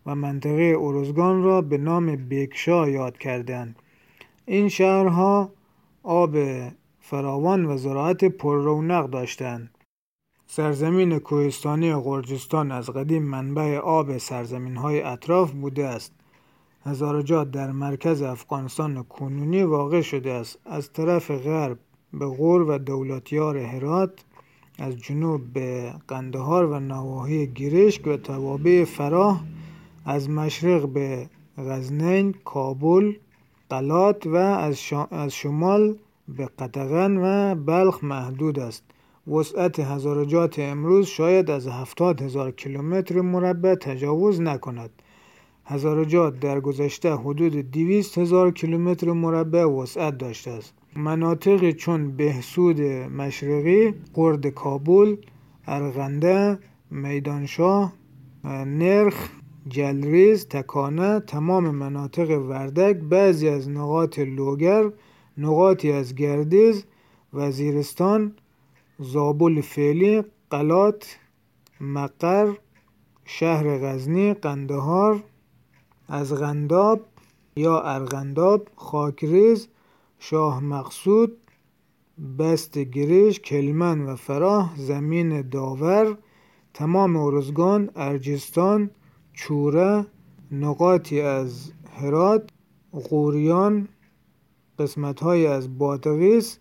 و 0.07 0.15
منطقه 0.15 0.77
ارزگان 0.81 1.43
را 1.43 1.63
به 1.63 1.79
نام 1.79 2.17
بیگشا 2.17 2.89
یاد 2.89 3.19
کردند 3.19 3.77
این 4.47 4.69
شهرها 4.69 5.51
آب 6.03 6.37
فراوان 7.11 7.65
و 7.65 7.77
زراعت 7.77 8.25
پر 8.25 8.57
رونق 8.57 9.11
داشتند. 9.11 9.71
سرزمین 10.47 11.19
کوهستانی 11.19 11.95
غرجستان 11.95 12.73
از 12.73 12.91
قدیم 12.91 13.23
منبع 13.23 13.79
آب 13.79 14.19
سرزمین 14.19 14.77
های 14.77 15.03
اطراف 15.03 15.53
بوده 15.53 15.87
است. 15.87 16.13
هزارجات 16.85 17.51
در 17.51 17.73
مرکز 17.73 18.23
افغانستان 18.23 19.03
کنونی 19.03 19.63
واقع 19.63 20.01
شده 20.01 20.33
است. 20.33 20.59
از 20.65 20.93
طرف 20.93 21.31
غرب 21.31 21.79
به 22.13 22.27
غور 22.27 22.63
و 22.63 22.79
دولتیار 22.79 23.57
هرات 23.59 24.25
از 24.79 24.97
جنوب 24.97 25.53
به 25.53 25.95
قندهار 26.09 26.65
و 26.65 26.81
نواحی 26.81 27.47
گیرشک 27.47 28.07
و 28.07 28.17
توابع 28.17 28.85
فراه 28.85 29.45
از 30.05 30.31
مشرق 30.31 30.89
به 30.89 31.29
غزنین، 31.59 32.35
کابل، 32.45 33.13
قلات 33.71 34.27
و 34.27 34.37
از 35.11 35.33
شمال 35.33 35.97
به 36.37 36.49
قطغن 36.59 37.17
و 37.17 37.55
بلخ 37.55 38.05
محدود 38.05 38.59
است. 38.59 38.85
وسعت 39.29 39.81
هزارجات 39.81 40.59
امروز 40.59 41.07
شاید 41.07 41.51
از 41.51 41.67
هفتاد 41.67 42.23
هزار 42.23 42.51
کیلومتر 42.51 43.21
مربع 43.21 43.75
تجاوز 43.75 44.41
نکند. 44.41 44.91
هزارجات 45.65 46.41
در 46.41 46.61
گذشته 46.61 47.15
حدود 47.15 47.71
دیویست 47.71 48.19
هزار 48.19 48.51
کیلومتر 48.51 49.13
مربع 49.13 49.65
وسعت 49.65 50.19
داشته 50.19 50.51
است. 50.51 50.75
مناطقی 50.97 51.73
چون 51.73 52.17
بهسود 52.17 52.81
مشرقی، 52.81 53.95
قرد 54.15 54.47
کابل، 54.47 55.17
ارغنده، 55.67 56.59
میدانشاه، 56.91 57.93
نرخ، 58.67 59.29
جلریز، 59.69 60.49
تکانه، 60.49 61.21
تمام 61.21 61.71
مناطق 61.71 62.31
وردک، 62.31 62.97
بعضی 62.97 63.49
از 63.49 63.69
نقاط 63.69 64.19
لوگر، 64.19 64.91
نقاطی 65.43 65.93
از 65.93 66.09
گردیز، 66.15 66.85
وزیرستان، 67.33 68.23
زابل 68.99 69.61
فعلی، 69.61 70.25
قلات، 70.51 71.19
مقر، 71.81 72.49
شهر 73.25 73.67
غزنی، 73.79 74.35
قندهار، 74.35 75.23
از 76.09 76.35
غنداب 76.35 77.01
یا 77.57 77.81
ارغنداب، 77.81 78.69
خاکریز، 78.77 79.69
شاه 80.19 80.65
مقصود، 80.75 81.33
بست 82.39 82.79
گریش، 82.79 83.41
کلمن 83.41 84.01
و 84.01 84.17
فراه، 84.17 84.73
زمین 84.77 85.49
داور، 85.49 86.07
تمام 86.75 87.17
ارزگان، 87.17 87.91
ارجستان، 87.97 88.91
چوره، 89.33 90.07
نقاطی 90.53 91.21
از 91.21 91.73
هرات، 91.97 92.51
غوریان، 92.93 93.89
قسمتهایی 94.81 95.47
از 95.47 95.79
بادغیس، 95.79 96.59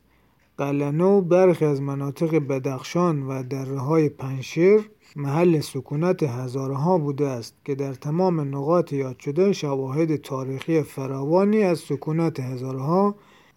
قلنو، 0.57 1.21
برخی 1.21 1.65
از 1.65 1.81
مناطق 1.81 2.35
بدخشان 2.35 3.23
و 3.27 3.43
دره 3.43 3.79
های 3.79 4.09
پنشیر 4.09 4.89
محل 5.15 5.59
سکونت 5.59 6.23
هزارها 6.23 6.97
بوده 6.97 7.27
است 7.27 7.55
که 7.65 7.75
در 7.75 7.93
تمام 7.93 8.41
نقاط 8.55 8.93
یاد 8.93 9.19
شده 9.19 9.53
شواهد 9.53 10.15
تاریخی 10.15 10.81
فراوانی 10.81 11.63
از 11.63 11.79
سکونت 11.79 12.39
هزارها 12.39 13.15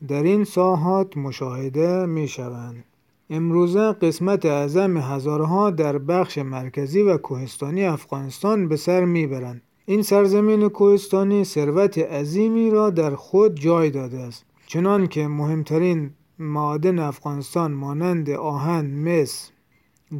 در 0.09 0.23
این 0.23 0.45
ساحات 0.45 1.17
مشاهده 1.17 2.07
می 2.07 2.29
شوند. 2.29 2.85
امروزه 3.31 3.93
قسمت 3.93 4.47
اعظم 4.47 4.97
هزارها 4.97 5.71
در 5.71 5.99
بخش 5.99 6.39
مرکزی 6.39 7.03
و 7.03 7.17
کوهستانی 7.17 7.85
افغانستان 7.85 8.69
به 8.69 8.77
سر 8.77 9.05
می‌برند. 9.05 9.63
این 9.87 10.03
سرزمین 10.03 10.69
کوهستانی 10.69 11.45
ثروت 11.45 11.99
عظیمی 11.99 12.71
را 12.71 12.91
در 12.91 13.15
خود 13.15 13.61
جای 13.61 13.91
داده 13.91 14.19
است. 14.19 14.45
چنان 14.73 15.07
که 15.07 15.29
مهمترین 15.29 16.11
معادن 16.39 16.99
افغانستان 16.99 17.73
مانند 17.73 18.31
آهن، 18.31 18.87
مس، 18.87 19.51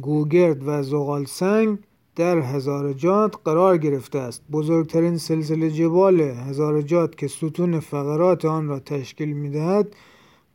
گوگرد 0.01 0.67
و 0.67 0.83
زغال 0.83 1.25
سنگ 1.25 1.77
در 2.15 2.37
هزارجات 2.37 3.35
قرار 3.45 3.77
گرفته 3.77 4.19
است. 4.19 4.43
بزرگترین 4.51 5.17
سلسله 5.17 5.71
جبال 5.71 6.21
هزارجات 6.21 7.17
که 7.17 7.27
ستون 7.27 7.79
فقرات 7.79 8.45
آن 8.45 8.67
را 8.67 8.79
تشکیل 8.79 9.33
می‌دهد 9.33 9.95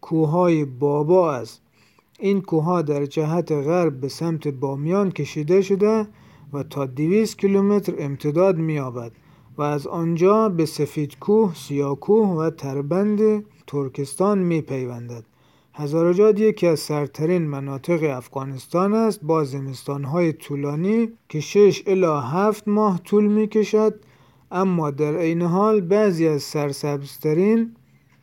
کوههای 0.00 0.64
بابا 0.64 1.34
است. 1.34 1.62
این 2.18 2.40
کوه 2.40 2.82
در 2.82 3.06
جهت 3.06 3.52
غرب 3.52 4.00
به 4.00 4.08
سمت 4.08 4.48
بامیان 4.48 5.10
کشیده 5.10 5.62
شده 5.62 6.06
و 6.52 6.62
تا 6.62 6.86
200 6.86 7.38
کیلومتر 7.38 7.94
امتداد 7.98 8.58
می‌یابد 8.58 9.12
و 9.58 9.62
از 9.62 9.86
آنجا 9.86 10.48
به 10.48 10.66
سفید 10.66 11.18
کوه، 11.18 11.54
سیاکوه 11.54 12.28
و 12.28 12.50
تربند 12.50 13.44
ترکستان 13.68 14.38
میپیوندد. 14.38 15.24
هزارجاد 15.74 16.38
یکی 16.38 16.66
از 16.66 16.80
سرترین 16.80 17.42
مناطق 17.42 18.16
افغانستان 18.16 18.94
است. 18.94 19.20
با 19.22 19.44
زمستانهای 19.44 20.32
طولانی 20.32 21.08
که 21.28 21.40
6 21.40 21.82
الی 21.86 22.06
7 22.06 22.68
ماه 22.68 23.00
طول 23.04 23.26
می 23.26 23.46
کشد 23.46 23.94
اما 24.50 24.90
در 24.90 25.16
عین 25.16 25.42
حال 25.42 25.80
بعضی 25.80 26.28
از 26.28 26.42
سرسبزترین 26.42 27.76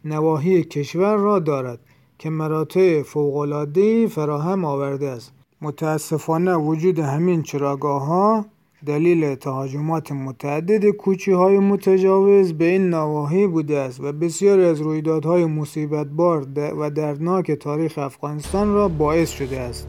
نواحی 0.06 0.64
کشور 0.64 1.16
را 1.16 1.40
دارد 1.40 1.80
که 2.20 2.30
مراتع 2.30 3.02
فوق‌العاده‌ای 3.02 4.08
فراهم 4.08 4.66
آورده 4.66 5.08
است. 5.10 5.34
متاسفانه 5.62 6.56
وجود 6.56 7.00
همین 7.00 7.44
چراگاه 7.44 8.06
ها 8.06 8.46
دلیل 8.86 9.36
تهاجمات 9.36 10.12
متعدد 10.12 10.90
کوچی 10.90 11.32
های 11.32 11.60
متجاوز 11.60 12.54
به 12.54 12.66
این 12.66 12.90
نواحی 12.90 13.48
بوده 13.48 13.78
است 13.78 14.00
و 14.00 14.12
بسیاری 14.12 14.66
از 14.66 14.82
رویدادهای 14.82 15.46
مصیبتبار 15.46 16.48
و 16.80 16.90
دردناک 16.90 17.52
تاریخ 17.52 17.98
افغانستان 17.98 18.74
را 18.74 18.88
باعث 18.88 19.30
شده 19.30 19.60
است. 19.60 19.88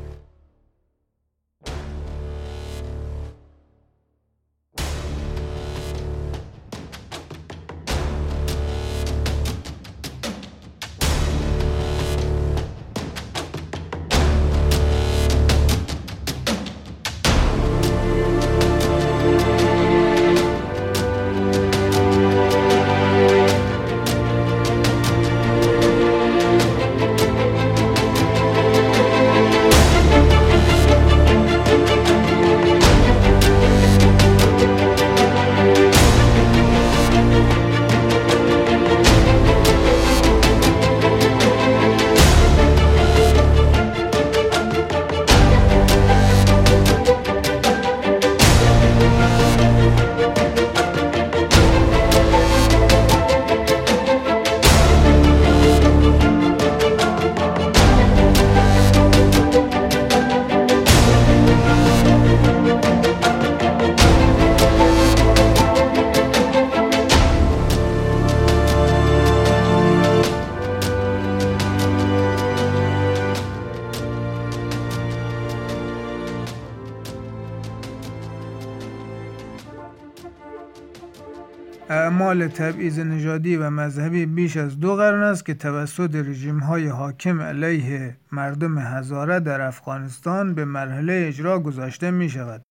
اعمال 82.46 82.72
تبعیض 82.72 82.98
نژادی 82.98 83.56
و 83.56 83.70
مذهبی 83.70 84.26
بیش 84.26 84.56
از 84.56 84.80
دو 84.80 84.96
قرن 84.96 85.22
است 85.22 85.46
که 85.46 85.54
توسط 85.54 86.14
رژیم 86.14 86.58
های 86.58 86.86
حاکم 86.86 87.40
علیه 87.40 88.16
مردم 88.32 88.78
هزاره 88.78 89.40
در 89.40 89.60
افغانستان 89.60 90.54
به 90.54 90.64
مرحله 90.64 91.24
اجرا 91.28 91.60
گذاشته 91.60 92.10
می 92.10 92.28
شود 92.28 92.62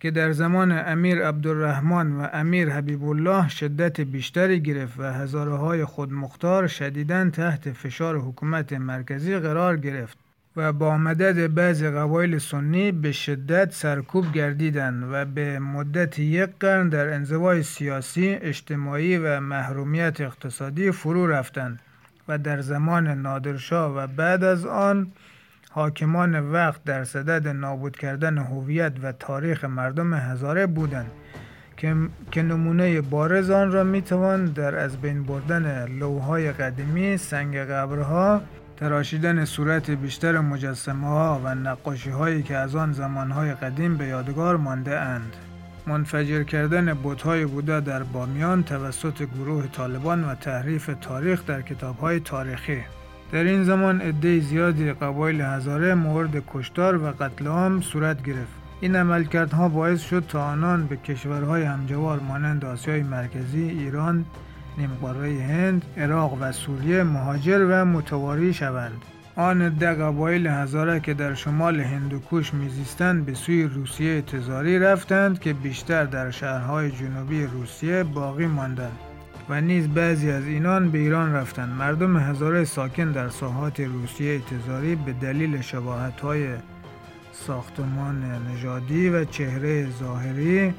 که 0.00 0.10
در 0.10 0.32
زمان 0.32 0.72
امیر 0.72 1.26
عبدالرحمن 1.26 2.12
و 2.12 2.28
امیر 2.32 2.70
حبیب 2.70 3.04
الله 3.04 3.48
شدت 3.48 4.00
بیشتری 4.00 4.60
گرفت 4.60 4.98
و 4.98 5.02
هزاره 5.02 5.54
های 5.54 5.84
خودمختار 5.84 6.66
شدیداً 6.66 7.30
تحت 7.30 7.72
فشار 7.72 8.18
حکومت 8.18 8.72
مرکزی 8.72 9.38
قرار 9.38 9.76
گرفت. 9.76 10.18
و 10.56 10.72
با 10.72 10.98
مدد 10.98 11.54
بعض 11.54 11.84
قبایل 11.84 12.38
سنی 12.38 12.92
به 12.92 13.12
شدت 13.12 13.72
سرکوب 13.72 14.32
گردیدند 14.32 15.04
و 15.12 15.24
به 15.24 15.58
مدت 15.58 16.18
یک 16.18 16.50
قرن 16.60 16.88
در 16.88 17.12
انزوای 17.12 17.62
سیاسی، 17.62 18.28
اجتماعی 18.28 19.18
و 19.18 19.40
محرومیت 19.40 20.20
اقتصادی 20.20 20.90
فرو 20.90 21.26
رفتند 21.26 21.80
و 22.28 22.38
در 22.38 22.60
زمان 22.60 23.08
نادرشاه 23.08 23.96
و 23.96 24.06
بعد 24.06 24.44
از 24.44 24.66
آن 24.66 25.12
حاکمان 25.70 26.52
وقت 26.52 26.84
در 26.84 27.04
صدد 27.04 27.48
نابود 27.48 27.96
کردن 27.96 28.38
هویت 28.38 28.92
و 29.02 29.12
تاریخ 29.12 29.64
مردم 29.64 30.14
هزاره 30.14 30.66
بودند 30.66 31.10
که 32.30 32.42
نمونه 32.42 33.00
بارز 33.00 33.50
آن 33.50 33.72
را 33.72 33.84
می‌توان 33.84 34.44
در 34.44 34.76
از 34.76 34.96
بین 34.96 35.22
بردن 35.22 35.88
لوهای 35.98 36.52
قدیمی 36.52 37.16
سنگ 37.16 37.56
قبرها 37.56 38.42
تراشیدن 38.80 39.44
صورت 39.44 39.90
بیشتر 39.90 40.40
مجسمه 40.40 41.06
ها 41.06 41.40
و 41.44 41.54
نقاشی 41.54 42.10
هایی 42.10 42.42
که 42.42 42.56
از 42.56 42.76
آن 42.76 42.92
زمان 42.92 43.30
های 43.30 43.54
قدیم 43.54 43.96
به 43.96 44.06
یادگار 44.06 44.56
مانده 44.56 45.00
اند. 45.00 45.36
منفجر 45.86 46.42
کردن 46.42 46.96
های 47.24 47.46
بوده 47.46 47.80
در 47.80 48.02
بامیان 48.02 48.62
توسط 48.62 49.22
گروه 49.22 49.66
طالبان 49.66 50.24
و 50.24 50.34
تحریف 50.34 50.90
تاریخ 51.00 51.46
در 51.46 51.62
کتاب 51.62 51.98
های 51.98 52.20
تاریخی 52.20 52.78
در 53.32 53.44
این 53.44 53.64
زمان 53.64 54.00
عده 54.00 54.40
زیادی 54.40 54.92
قبایل 54.92 55.40
هزاره 55.40 55.94
مورد 55.94 56.42
کشتار 56.48 57.04
و 57.04 57.10
قتل 57.20 57.46
عام 57.46 57.80
صورت 57.80 58.22
گرفت 58.22 58.52
این 58.80 58.96
عملکردها 58.96 59.68
باعث 59.68 60.00
شد 60.00 60.24
تا 60.28 60.44
آنان 60.44 60.86
به 60.86 60.96
کشورهای 60.96 61.62
همجوار 61.62 62.20
مانند 62.20 62.64
آسیای 62.64 63.02
مرکزی، 63.02 63.62
ایران، 63.62 64.24
نیمقاره 64.78 65.42
هند، 65.42 65.84
عراق 65.96 66.38
و 66.40 66.52
سوریه 66.52 67.02
مهاجر 67.02 67.66
و 67.70 67.84
متواری 67.84 68.54
شوند. 68.54 69.02
آن 69.36 69.68
ده 69.68 69.94
قبایل 69.94 70.46
هزاره 70.46 71.00
که 71.00 71.14
در 71.14 71.34
شمال 71.34 71.80
هندوکوش 71.80 72.54
میزیستند 72.54 73.26
به 73.26 73.34
سوی 73.34 73.62
روسیه 73.62 74.22
تزاری 74.22 74.78
رفتند 74.78 75.38
که 75.40 75.52
بیشتر 75.52 76.04
در 76.04 76.30
شهرهای 76.30 76.90
جنوبی 76.90 77.44
روسیه 77.44 78.02
باقی 78.02 78.46
ماندند 78.46 78.98
و 79.48 79.60
نیز 79.60 79.88
بعضی 79.88 80.30
از 80.30 80.46
اینان 80.46 80.90
به 80.90 80.98
ایران 80.98 81.32
رفتند 81.32 81.68
مردم 81.68 82.16
هزاره 82.16 82.64
ساکن 82.64 83.12
در 83.12 83.28
ساحات 83.28 83.80
روسیه 83.80 84.40
تزاری 84.40 84.96
به 84.96 85.12
دلیل 85.12 85.60
شباهت 85.60 86.20
های 86.20 86.48
ساختمان 87.32 88.24
نژادی 88.52 89.08
و 89.08 89.24
چهره 89.24 89.90
ظاهری 89.90 90.74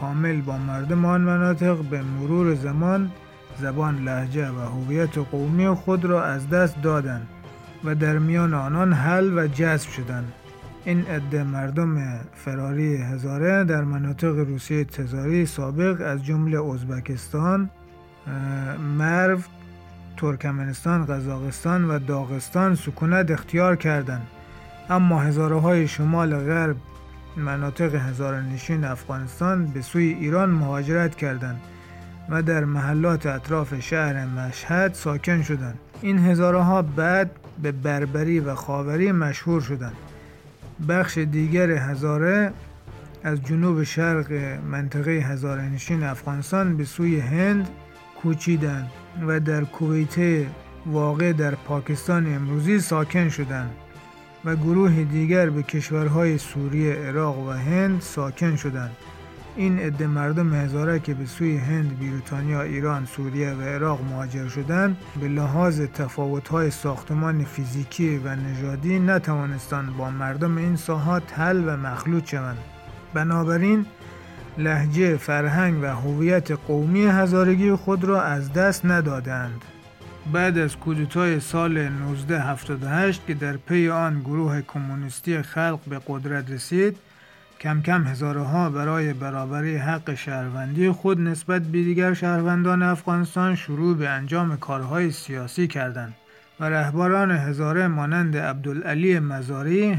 کامل 0.00 0.40
با 0.40 0.58
مردم 0.58 1.04
آن 1.04 1.20
مناطق 1.20 1.76
به 1.76 2.02
مرور 2.02 2.54
زمان 2.54 3.10
زبان 3.60 4.04
لحجه 4.04 4.50
و 4.50 4.58
هویت 4.60 5.18
قومی 5.18 5.68
خود 5.68 6.04
را 6.04 6.24
از 6.24 6.48
دست 6.48 6.82
دادند 6.82 7.26
و 7.84 7.94
در 7.94 8.18
میان 8.18 8.54
آنان 8.54 8.92
حل 8.92 9.38
و 9.38 9.46
جذب 9.46 9.88
شدند. 9.88 10.32
این 10.84 11.06
عده 11.06 11.44
مردم 11.44 12.20
فراری 12.34 12.96
هزاره 12.96 13.64
در 13.64 13.84
مناطق 13.84 14.38
روسیه 14.38 14.84
تزاری 14.84 15.46
سابق 15.46 16.02
از 16.06 16.24
جمله 16.24 16.64
ازبکستان، 16.64 17.70
مرو، 18.98 19.38
ترکمنستان، 20.16 21.06
قزاقستان 21.06 21.84
و 21.84 21.98
داغستان 21.98 22.74
سکونت 22.74 23.30
اختیار 23.30 23.76
کردند. 23.76 24.26
اما 24.90 25.20
هزاره 25.20 25.60
های 25.60 25.88
شمال 25.88 26.36
غرب 26.36 26.76
مناطق 27.40 27.94
هزارنشین 27.94 28.84
افغانستان 28.84 29.66
به 29.66 29.82
سوی 29.82 30.04
ایران 30.04 30.50
مهاجرت 30.50 31.16
کردند 31.16 31.60
و 32.28 32.42
در 32.42 32.64
محلات 32.64 33.26
اطراف 33.26 33.80
شهر 33.80 34.26
مشهد 34.26 34.94
ساکن 34.94 35.42
شدند. 35.42 35.78
این 36.02 36.18
هزاره 36.18 36.62
ها 36.62 36.82
بعد 36.82 37.30
به 37.62 37.72
بربری 37.72 38.40
و 38.40 38.54
خاوری 38.54 39.12
مشهور 39.12 39.60
شدند. 39.60 39.96
بخش 40.88 41.18
دیگر 41.18 41.70
هزاره 41.70 42.52
از 43.24 43.42
جنوب 43.42 43.82
شرق 43.82 44.32
منطقه 44.70 45.10
هزارنشین 45.10 46.02
افغانستان 46.02 46.76
به 46.76 46.84
سوی 46.84 47.20
هند 47.20 47.68
کوچیدند 48.22 48.90
و 49.26 49.40
در 49.40 49.64
کویت 49.64 50.46
واقع 50.86 51.32
در 51.32 51.54
پاکستان 51.54 52.34
امروزی 52.34 52.80
ساکن 52.80 53.28
شدند. 53.28 53.70
و 54.44 54.56
گروه 54.56 55.04
دیگر 55.04 55.50
به 55.50 55.62
کشورهای 55.62 56.38
سوریه، 56.38 56.94
عراق 56.94 57.38
و 57.38 57.50
هند 57.50 58.00
ساکن 58.00 58.56
شدند. 58.56 58.96
این 59.56 59.78
عده 59.78 60.06
مردم 60.06 60.54
هزاره 60.54 60.98
که 60.98 61.14
به 61.14 61.26
سوی 61.26 61.56
هند، 61.56 61.98
بریتانیا، 61.98 62.62
ایران، 62.62 63.06
سوریه 63.06 63.52
و 63.52 63.62
عراق 63.62 64.00
مهاجر 64.10 64.48
شدند 64.48 64.96
به 65.20 65.28
لحاظ 65.28 65.80
تفاوت‌های 65.80 66.70
ساختمان 66.70 67.44
فیزیکی 67.44 68.18
و 68.18 68.36
نژادی 68.36 68.98
نتوانستند 68.98 69.96
با 69.96 70.10
مردم 70.10 70.56
این 70.56 70.76
ساحات 70.76 71.38
حل 71.38 71.64
و 71.66 71.76
مخلوط 71.76 72.26
شوند. 72.26 72.58
بنابراین 73.14 73.86
لحجه، 74.58 75.16
فرهنگ 75.16 75.82
و 75.82 75.86
هویت 75.86 76.50
قومی 76.50 77.06
هزارگی 77.06 77.74
خود 77.74 78.04
را 78.04 78.22
از 78.22 78.52
دست 78.52 78.86
ندادند. 78.86 79.64
بعد 80.32 80.58
از 80.58 80.76
کودتای 80.76 81.40
سال 81.40 81.78
1978 81.78 83.26
که 83.26 83.34
در 83.34 83.56
پی 83.56 83.88
آن 83.88 84.20
گروه 84.20 84.60
کمونیستی 84.60 85.42
خلق 85.42 85.80
به 85.86 86.00
قدرت 86.06 86.50
رسید 86.50 86.96
کم 87.60 87.82
کم 87.82 88.04
هزاره 88.04 88.40
ها 88.40 88.70
برای 88.70 89.12
برابری 89.12 89.76
حق 89.76 90.14
شهروندی 90.14 90.90
خود 90.90 91.20
نسبت 91.20 91.62
به 91.62 91.82
دیگر 91.82 92.14
شهروندان 92.14 92.82
افغانستان 92.82 93.54
شروع 93.54 93.96
به 93.96 94.08
انجام 94.08 94.56
کارهای 94.56 95.10
سیاسی 95.10 95.66
کردند 95.66 96.14
و 96.60 96.64
رهبران 96.64 97.30
هزاره 97.30 97.88
مانند 97.88 98.36
عبدالعلی 98.36 99.18
مزاری 99.18 99.98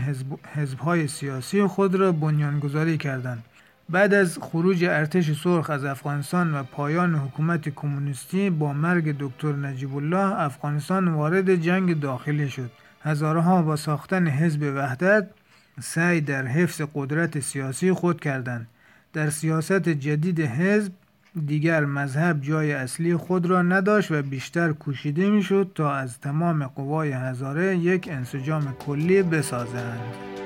حزبهای 0.55 1.07
سیاسی 1.07 1.67
خود 1.67 1.95
را 1.95 2.11
بنیانگذاری 2.11 2.97
کردند. 2.97 3.43
بعد 3.91 4.13
از 4.13 4.37
خروج 4.41 4.83
ارتش 4.83 5.31
سرخ 5.31 5.69
از 5.69 5.85
افغانستان 5.85 6.55
و 6.55 6.63
پایان 6.63 7.15
حکومت 7.15 7.69
کمونیستی 7.69 8.49
با 8.49 8.73
مرگ 8.73 9.15
دکتر 9.19 9.53
نجیب 9.53 9.95
الله 9.95 10.39
افغانستان 10.39 11.07
وارد 11.07 11.55
جنگ 11.55 11.99
داخلی 11.99 12.49
شد. 12.49 12.71
هزارها 13.03 13.61
با 13.61 13.75
ساختن 13.75 14.27
حزب 14.27 14.73
وحدت 14.75 15.27
سعی 15.81 16.21
در 16.21 16.47
حفظ 16.47 16.81
قدرت 16.93 17.39
سیاسی 17.39 17.93
خود 17.93 18.19
کردند. 18.19 18.67
در 19.13 19.29
سیاست 19.29 19.89
جدید 19.89 20.39
حزب 20.39 20.91
دیگر 21.45 21.85
مذهب 21.85 22.41
جای 22.41 22.73
اصلی 22.73 23.15
خود 23.15 23.45
را 23.45 23.61
نداشت 23.61 24.11
و 24.11 24.21
بیشتر 24.21 24.71
کوشیده 24.71 25.29
می‌شد 25.29 25.71
تا 25.75 25.95
از 25.95 26.19
تمام 26.19 26.63
قوای 26.63 27.11
هزاره 27.11 27.77
یک 27.77 28.07
انسجام 28.11 28.75
کلی 28.79 29.23
بسازند. 29.23 30.40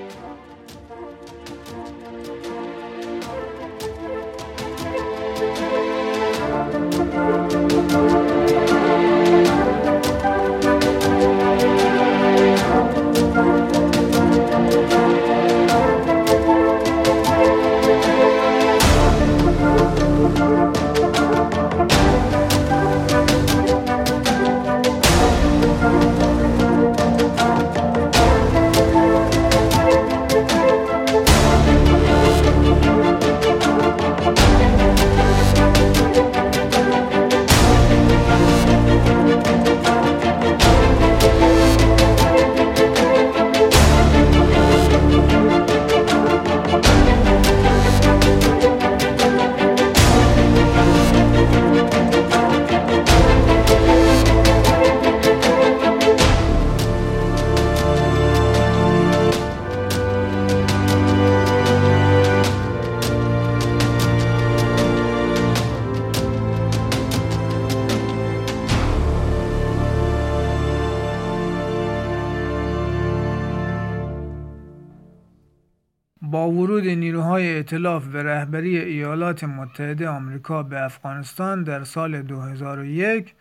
با 76.35 76.51
ورود 76.51 76.87
نیروهای 76.87 77.55
ائتلاف 77.55 78.07
به 78.07 78.23
رهبری 78.23 78.77
ایالات 78.77 79.43
متحده 79.43 80.09
آمریکا 80.09 80.63
به 80.63 80.83
افغانستان 80.83 81.63
در 81.63 81.83
سال 81.83 82.21
2001 82.21 83.33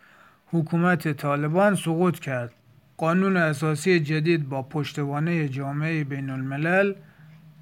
حکومت 0.47 1.13
طالبان 1.13 1.75
سقوط 1.75 2.19
کرد. 2.19 2.53
قانون 2.97 3.37
اساسی 3.37 4.01
جدید 4.01 4.49
با 4.49 4.63
پشتوانه 4.63 5.49
جامعه 5.49 6.05
بین 6.05 6.31
الملل 6.31 6.95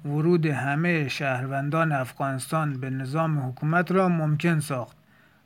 ورود 0.05 0.45
همه 0.45 1.07
شهروندان 1.07 1.91
افغانستان 1.91 2.73
به 2.73 2.89
نظام 2.89 3.47
حکومت 3.47 3.91
را 3.91 4.09
ممکن 4.09 4.59
ساخت. 4.59 4.97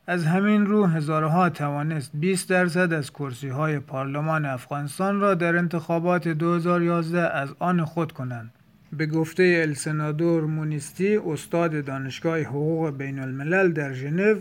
از 0.07 0.25
همین 0.25 0.65
رو 0.65 0.85
هزارها 0.85 1.49
توانست 1.49 2.11
20 2.13 2.49
درصد 2.49 2.93
از 2.93 3.11
کرسی 3.11 3.49
های 3.49 3.79
پارلمان 3.79 4.45
افغانستان 4.45 5.19
را 5.19 5.33
در 5.33 5.57
انتخابات 5.57 6.27
2011 6.27 7.21
از 7.21 7.55
آن 7.59 7.85
خود 7.85 8.11
کنند. 8.11 8.57
به 8.93 9.05
گفته 9.05 9.63
السنادور 9.67 10.45
مونیستی 10.45 11.17
استاد 11.17 11.85
دانشگاه 11.85 12.39
حقوق 12.39 12.97
بین 12.97 13.19
الملل 13.19 13.71
در 13.71 13.93
ژنو 13.93 14.39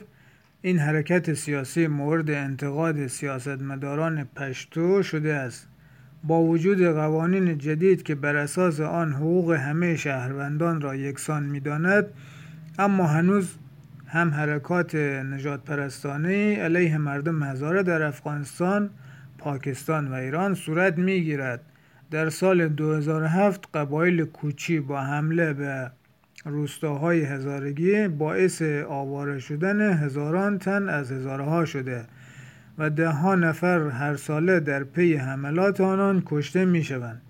این 0.63 0.79
حرکت 0.79 1.35
سیاسی 1.35 1.87
مورد 1.87 2.31
انتقاد 2.31 3.07
سیاستمداران 3.07 4.25
پشتو 4.25 5.03
شده 5.03 5.35
است 5.35 5.69
با 6.25 6.43
وجود 6.43 6.83
قوانین 6.83 7.59
جدید 7.59 8.03
که 8.03 8.15
بر 8.15 8.37
اساس 8.37 8.81
آن 8.81 9.13
حقوق 9.13 9.53
همه 9.53 9.97
شهروندان 9.97 10.81
را 10.81 10.95
یکسان 10.95 11.43
می‌داند 11.43 12.07
اما 12.79 13.07
هنوز 13.07 13.55
هم 14.07 14.31
حرکات 14.31 14.95
نجات 14.95 15.65
پرستانه 15.65 16.57
علیه 16.57 16.99
مردم 16.99 17.43
هزاره 17.43 17.83
در 17.83 18.03
افغانستان، 18.03 18.91
پاکستان 19.39 20.09
و 20.09 20.15
ایران 20.15 20.55
صورت 20.55 20.99
می 20.99 21.25
گیرد. 21.25 21.61
در 22.11 22.31
سال 22.31 22.69
2007 22.69 23.69
قبایل 23.75 24.25
کوچی 24.25 24.81
با 24.81 25.01
حمله 25.01 25.53
به 25.53 25.91
روستاهای 26.45 27.23
هزارگی 27.23 28.09
باعث 28.09 28.63
آواره 28.89 29.39
شدن 29.39 29.93
هزاران 29.93 30.59
تن 30.59 30.89
از 30.89 31.13
هزارها 31.13 31.65
شده 31.65 32.05
و 32.79 32.91
ده 32.91 33.09
ها 33.11 33.35
نفر 33.35 33.89
هر 33.89 34.17
ساله 34.17 34.61
در 34.61 34.85
پی 34.85 35.15
حملات 35.17 35.81
آنان 35.81 36.23
کشته 36.27 36.65
می 36.65 36.85
شوند. 36.85 37.23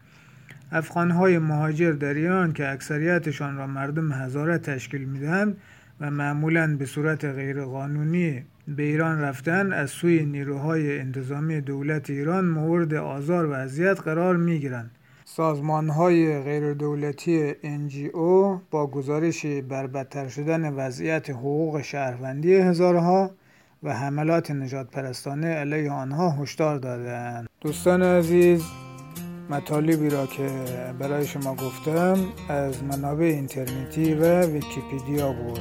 افغانهای 0.72 1.38
مهاجر 1.38 1.92
در 1.92 2.14
ایران 2.14 2.52
که 2.52 2.68
اکثریتشان 2.68 3.56
را 3.56 3.66
مردم 3.66 4.12
هزاره 4.12 4.58
تشکیل 4.58 5.04
می 5.04 5.18
دهند 5.18 5.56
و 6.00 6.10
معمولا 6.10 6.76
به 6.76 6.86
صورت 6.86 7.24
غیرقانونی 7.24 8.44
به 8.68 8.82
ایران 8.82 9.20
رفتن 9.20 9.72
از 9.72 9.90
سوی 9.90 10.24
نیروهای 10.24 11.00
انتظامی 11.00 11.60
دولت 11.60 12.10
ایران 12.10 12.44
مورد 12.44 12.94
آزار 12.94 13.46
و 13.46 13.52
اذیت 13.52 14.00
قرار 14.00 14.36
می 14.36 14.58
گیرند. 14.58 14.90
سازمان 15.24 15.88
های 15.88 16.42
غیر 16.42 16.74
دولتی 16.74 17.52
NGO 17.52 18.60
با 18.70 18.86
گزارش 18.86 19.46
بر 19.46 19.86
بدتر 19.86 20.28
شدن 20.28 20.74
وضعیت 20.74 21.30
حقوق 21.30 21.82
شهروندی 21.82 22.54
هزارها 22.54 23.30
و 23.82 23.94
حملات 23.94 24.50
نجات 24.50 24.90
پرستانه 24.90 25.46
علیه 25.46 25.90
آنها 25.90 26.30
هشدار 26.30 26.78
دادند. 26.78 27.48
دوستان 27.60 28.02
عزیز 28.02 28.64
مطالبی 29.50 30.10
را 30.10 30.26
که 30.26 30.48
برای 30.98 31.26
شما 31.26 31.54
گفتم 31.54 32.18
از 32.48 32.84
منابع 32.84 33.24
اینترنتی 33.24 34.14
و 34.14 34.40
ویکیپیدیا 34.42 35.32
بود 35.32 35.60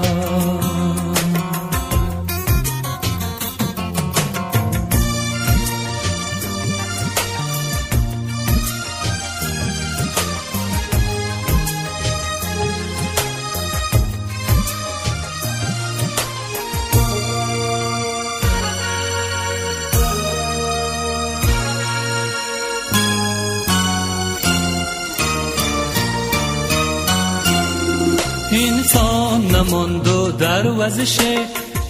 وزش 30.77 31.17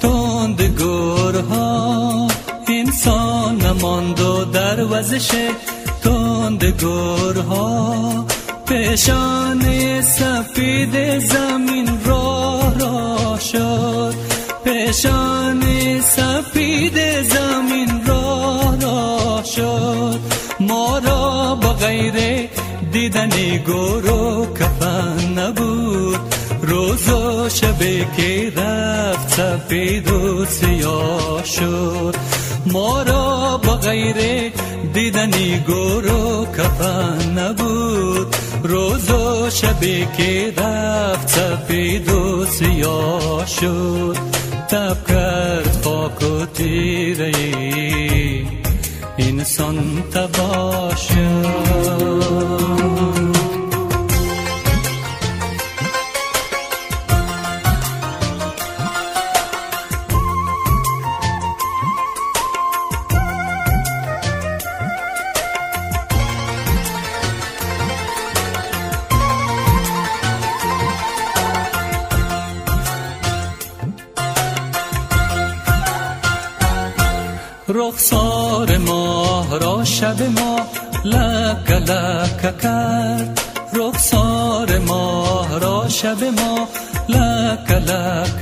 تند 0.02 0.62
گرها. 0.80 2.28
انسان 2.68 3.62
نماند 3.62 4.20
و 4.20 4.46
در 4.46 4.86
وزش 4.86 5.32
تند 6.04 6.64
گرها. 6.64 8.26
پیشان 8.68 9.62
سفید 10.02 11.20
زمین 11.20 11.90
راه 12.06 12.80
را 12.80 13.40
شد. 13.52 14.14
پیشان 14.64 15.64
سفید 16.02 17.22
زمین 17.22 18.06
راه 18.06 18.82
را 18.82 19.44
شد. 19.44 20.20
ما 20.60 20.98
را 20.98 21.56
بغیر 21.56 22.50
دیدن 22.92 23.58
گورو 23.66 24.54
کفن 24.54 25.40
نبود. 25.40 26.41
روز 26.72 27.10
و 27.10 27.50
شبه 27.50 28.08
که 28.18 28.52
رفت 28.56 29.30
سفید 29.30 30.12
و 30.12 30.46
سیاه 30.46 31.46
شد. 31.46 32.16
ما 32.66 33.04
را 33.04 33.58
با 33.58 33.76
غیر 33.76 34.52
دیدنی 34.94 35.60
گور 35.68 36.12
و 36.12 36.46
کفن 36.58 37.40
نبود. 37.40 38.36
روز 38.64 39.12
و 39.12 39.50
شبه 39.50 40.08
که 40.18 40.54
رفت 40.58 41.28
سفید 41.28 42.10
و 42.10 42.46
سیاه 42.46 43.46
شد. 43.46 44.18
تب 44.70 45.08
کرد 45.08 45.82
خاک 45.84 46.22
و 46.22 46.46
تیره 46.46 47.32
انسان 49.18 50.04
تباه 50.14 50.96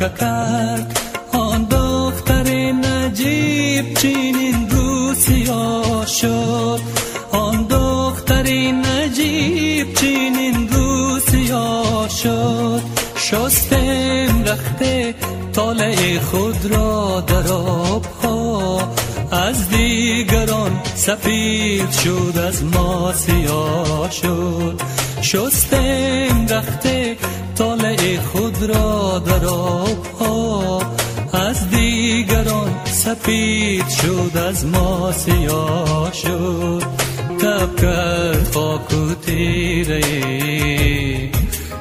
لک 0.02 0.18
کرد 0.18 1.00
آن 1.32 1.64
دختر 1.64 2.72
نجیب 2.72 3.94
چینین 3.94 4.70
رو 4.70 5.14
شد 6.06 6.80
آن 7.32 7.68
دختر 7.68 8.48
نجیب 8.72 9.94
چینین 9.94 10.70
رو 10.70 11.20
شد 12.10 12.82
شستم 13.16 14.44
رخت 14.46 14.84
طالع 15.54 16.20
خود 16.20 16.66
را 16.66 17.24
در 17.28 17.48
ها 18.24 18.80
از 19.32 19.70
دیگران 19.70 20.82
سفید 20.96 21.92
شد 21.92 22.38
از 22.48 22.64
ما 22.64 23.14
سیاه 23.14 24.12
شد. 24.12 24.82
شستم 25.22 26.48
رخت 26.50 26.88
طالع 27.56 28.20
خود 28.20 28.64
را 28.64 29.20
در 29.20 29.46
ها 29.46 29.86
سفید 33.10 33.90
شد 33.90 34.38
از 34.38 34.66
ما 34.66 35.12
سیاه 35.12 36.14
شد. 36.14 36.84
تب 37.40 37.76
کرد 37.82 38.54
خاک 38.54 38.94
و 38.94 39.14
تیره 39.26 40.02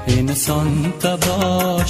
انسان 0.08 0.92
تباه 1.00 1.86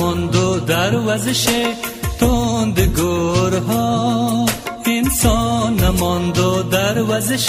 نماند 0.00 0.36
و 0.36 0.60
در 0.60 0.96
وزش 1.06 1.46
تند 2.20 2.80
گرها. 2.96 4.46
انسان 4.86 5.74
نماند 5.74 6.38
و 6.38 6.62
در 6.62 7.02
وزش 7.02 7.48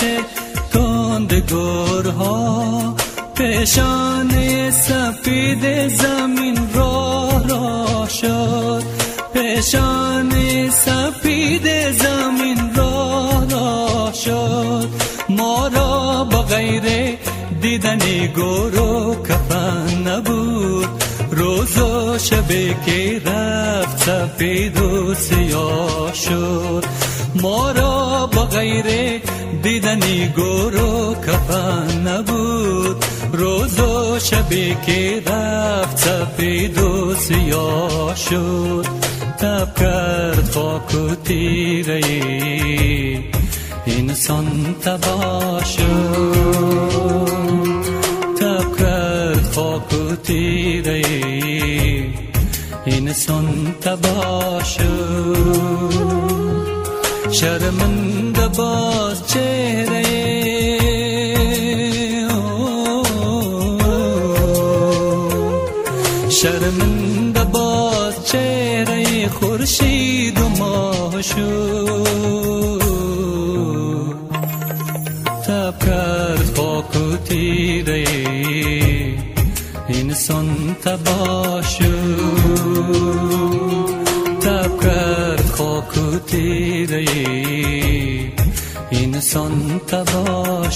تند 0.73 1.33
گرها. 1.33 2.95
پیشانه 3.35 4.71
سفید 4.71 5.87
زمین 5.87 6.57
راه 6.73 7.47
را 7.47 8.07
شد. 8.07 8.83
پیشانه 9.33 10.69
سفید 10.69 11.91
زمین 11.91 12.75
راه 12.75 13.49
را 13.49 14.11
شد. 14.11 14.89
ما 15.29 15.67
را 15.67 16.23
بغیر 16.23 17.17
دیدن 17.61 18.27
گورو 18.35 19.15
کفن 19.23 20.07
نبود. 20.07 21.10
روز 21.41 21.77
و 21.77 22.17
شبه 22.17 22.75
که 22.85 23.21
رفت 23.25 23.97
سفید 23.97 24.81
و 24.81 25.13
سیاه 25.13 26.13
شد. 26.13 26.85
ما 27.35 27.71
را 27.71 28.29
با 28.33 28.45
غیر 28.45 28.85
دیدنی 29.63 30.27
گور 30.27 30.83
و 30.83 31.15
کفن 31.15 32.07
نبود. 32.07 33.05
روز 33.33 33.79
و 33.79 34.19
شبه 34.19 34.77
که 34.85 35.21
رفت 35.27 35.97
سفید 35.97 36.77
و 36.77 37.15
سیاه 37.15 38.15
شد. 38.15 38.85
تب 39.39 39.79
کرد 39.79 40.49
خاک 40.53 40.95
و 40.95 41.15
تیره 41.15 42.01
انسان 43.87 44.75
تباه 44.81 45.65
شد. 45.65 47.01
خاک 49.55 49.93
و 49.93 50.15
تیره 50.15 51.01
انسان 52.85 53.75
تباه 53.81 54.63
شد 54.63 55.91
شرمنده 57.31 58.47
باز 58.47 59.27
چهره 59.27 60.03
شرمنده 66.29 67.43
باز 67.43 68.27
چهره 68.31 69.27
خورشید 69.27 70.39
و 70.39 70.49
ماه 70.49 71.21
انسان 80.10 80.76
تباه 80.84 81.62
تب 84.40 84.80
کرد 84.82 85.46
خاک 85.46 85.96
و 85.96 86.18
تیره 86.26 87.04
انسان 88.90 89.80
تباه 89.86 90.70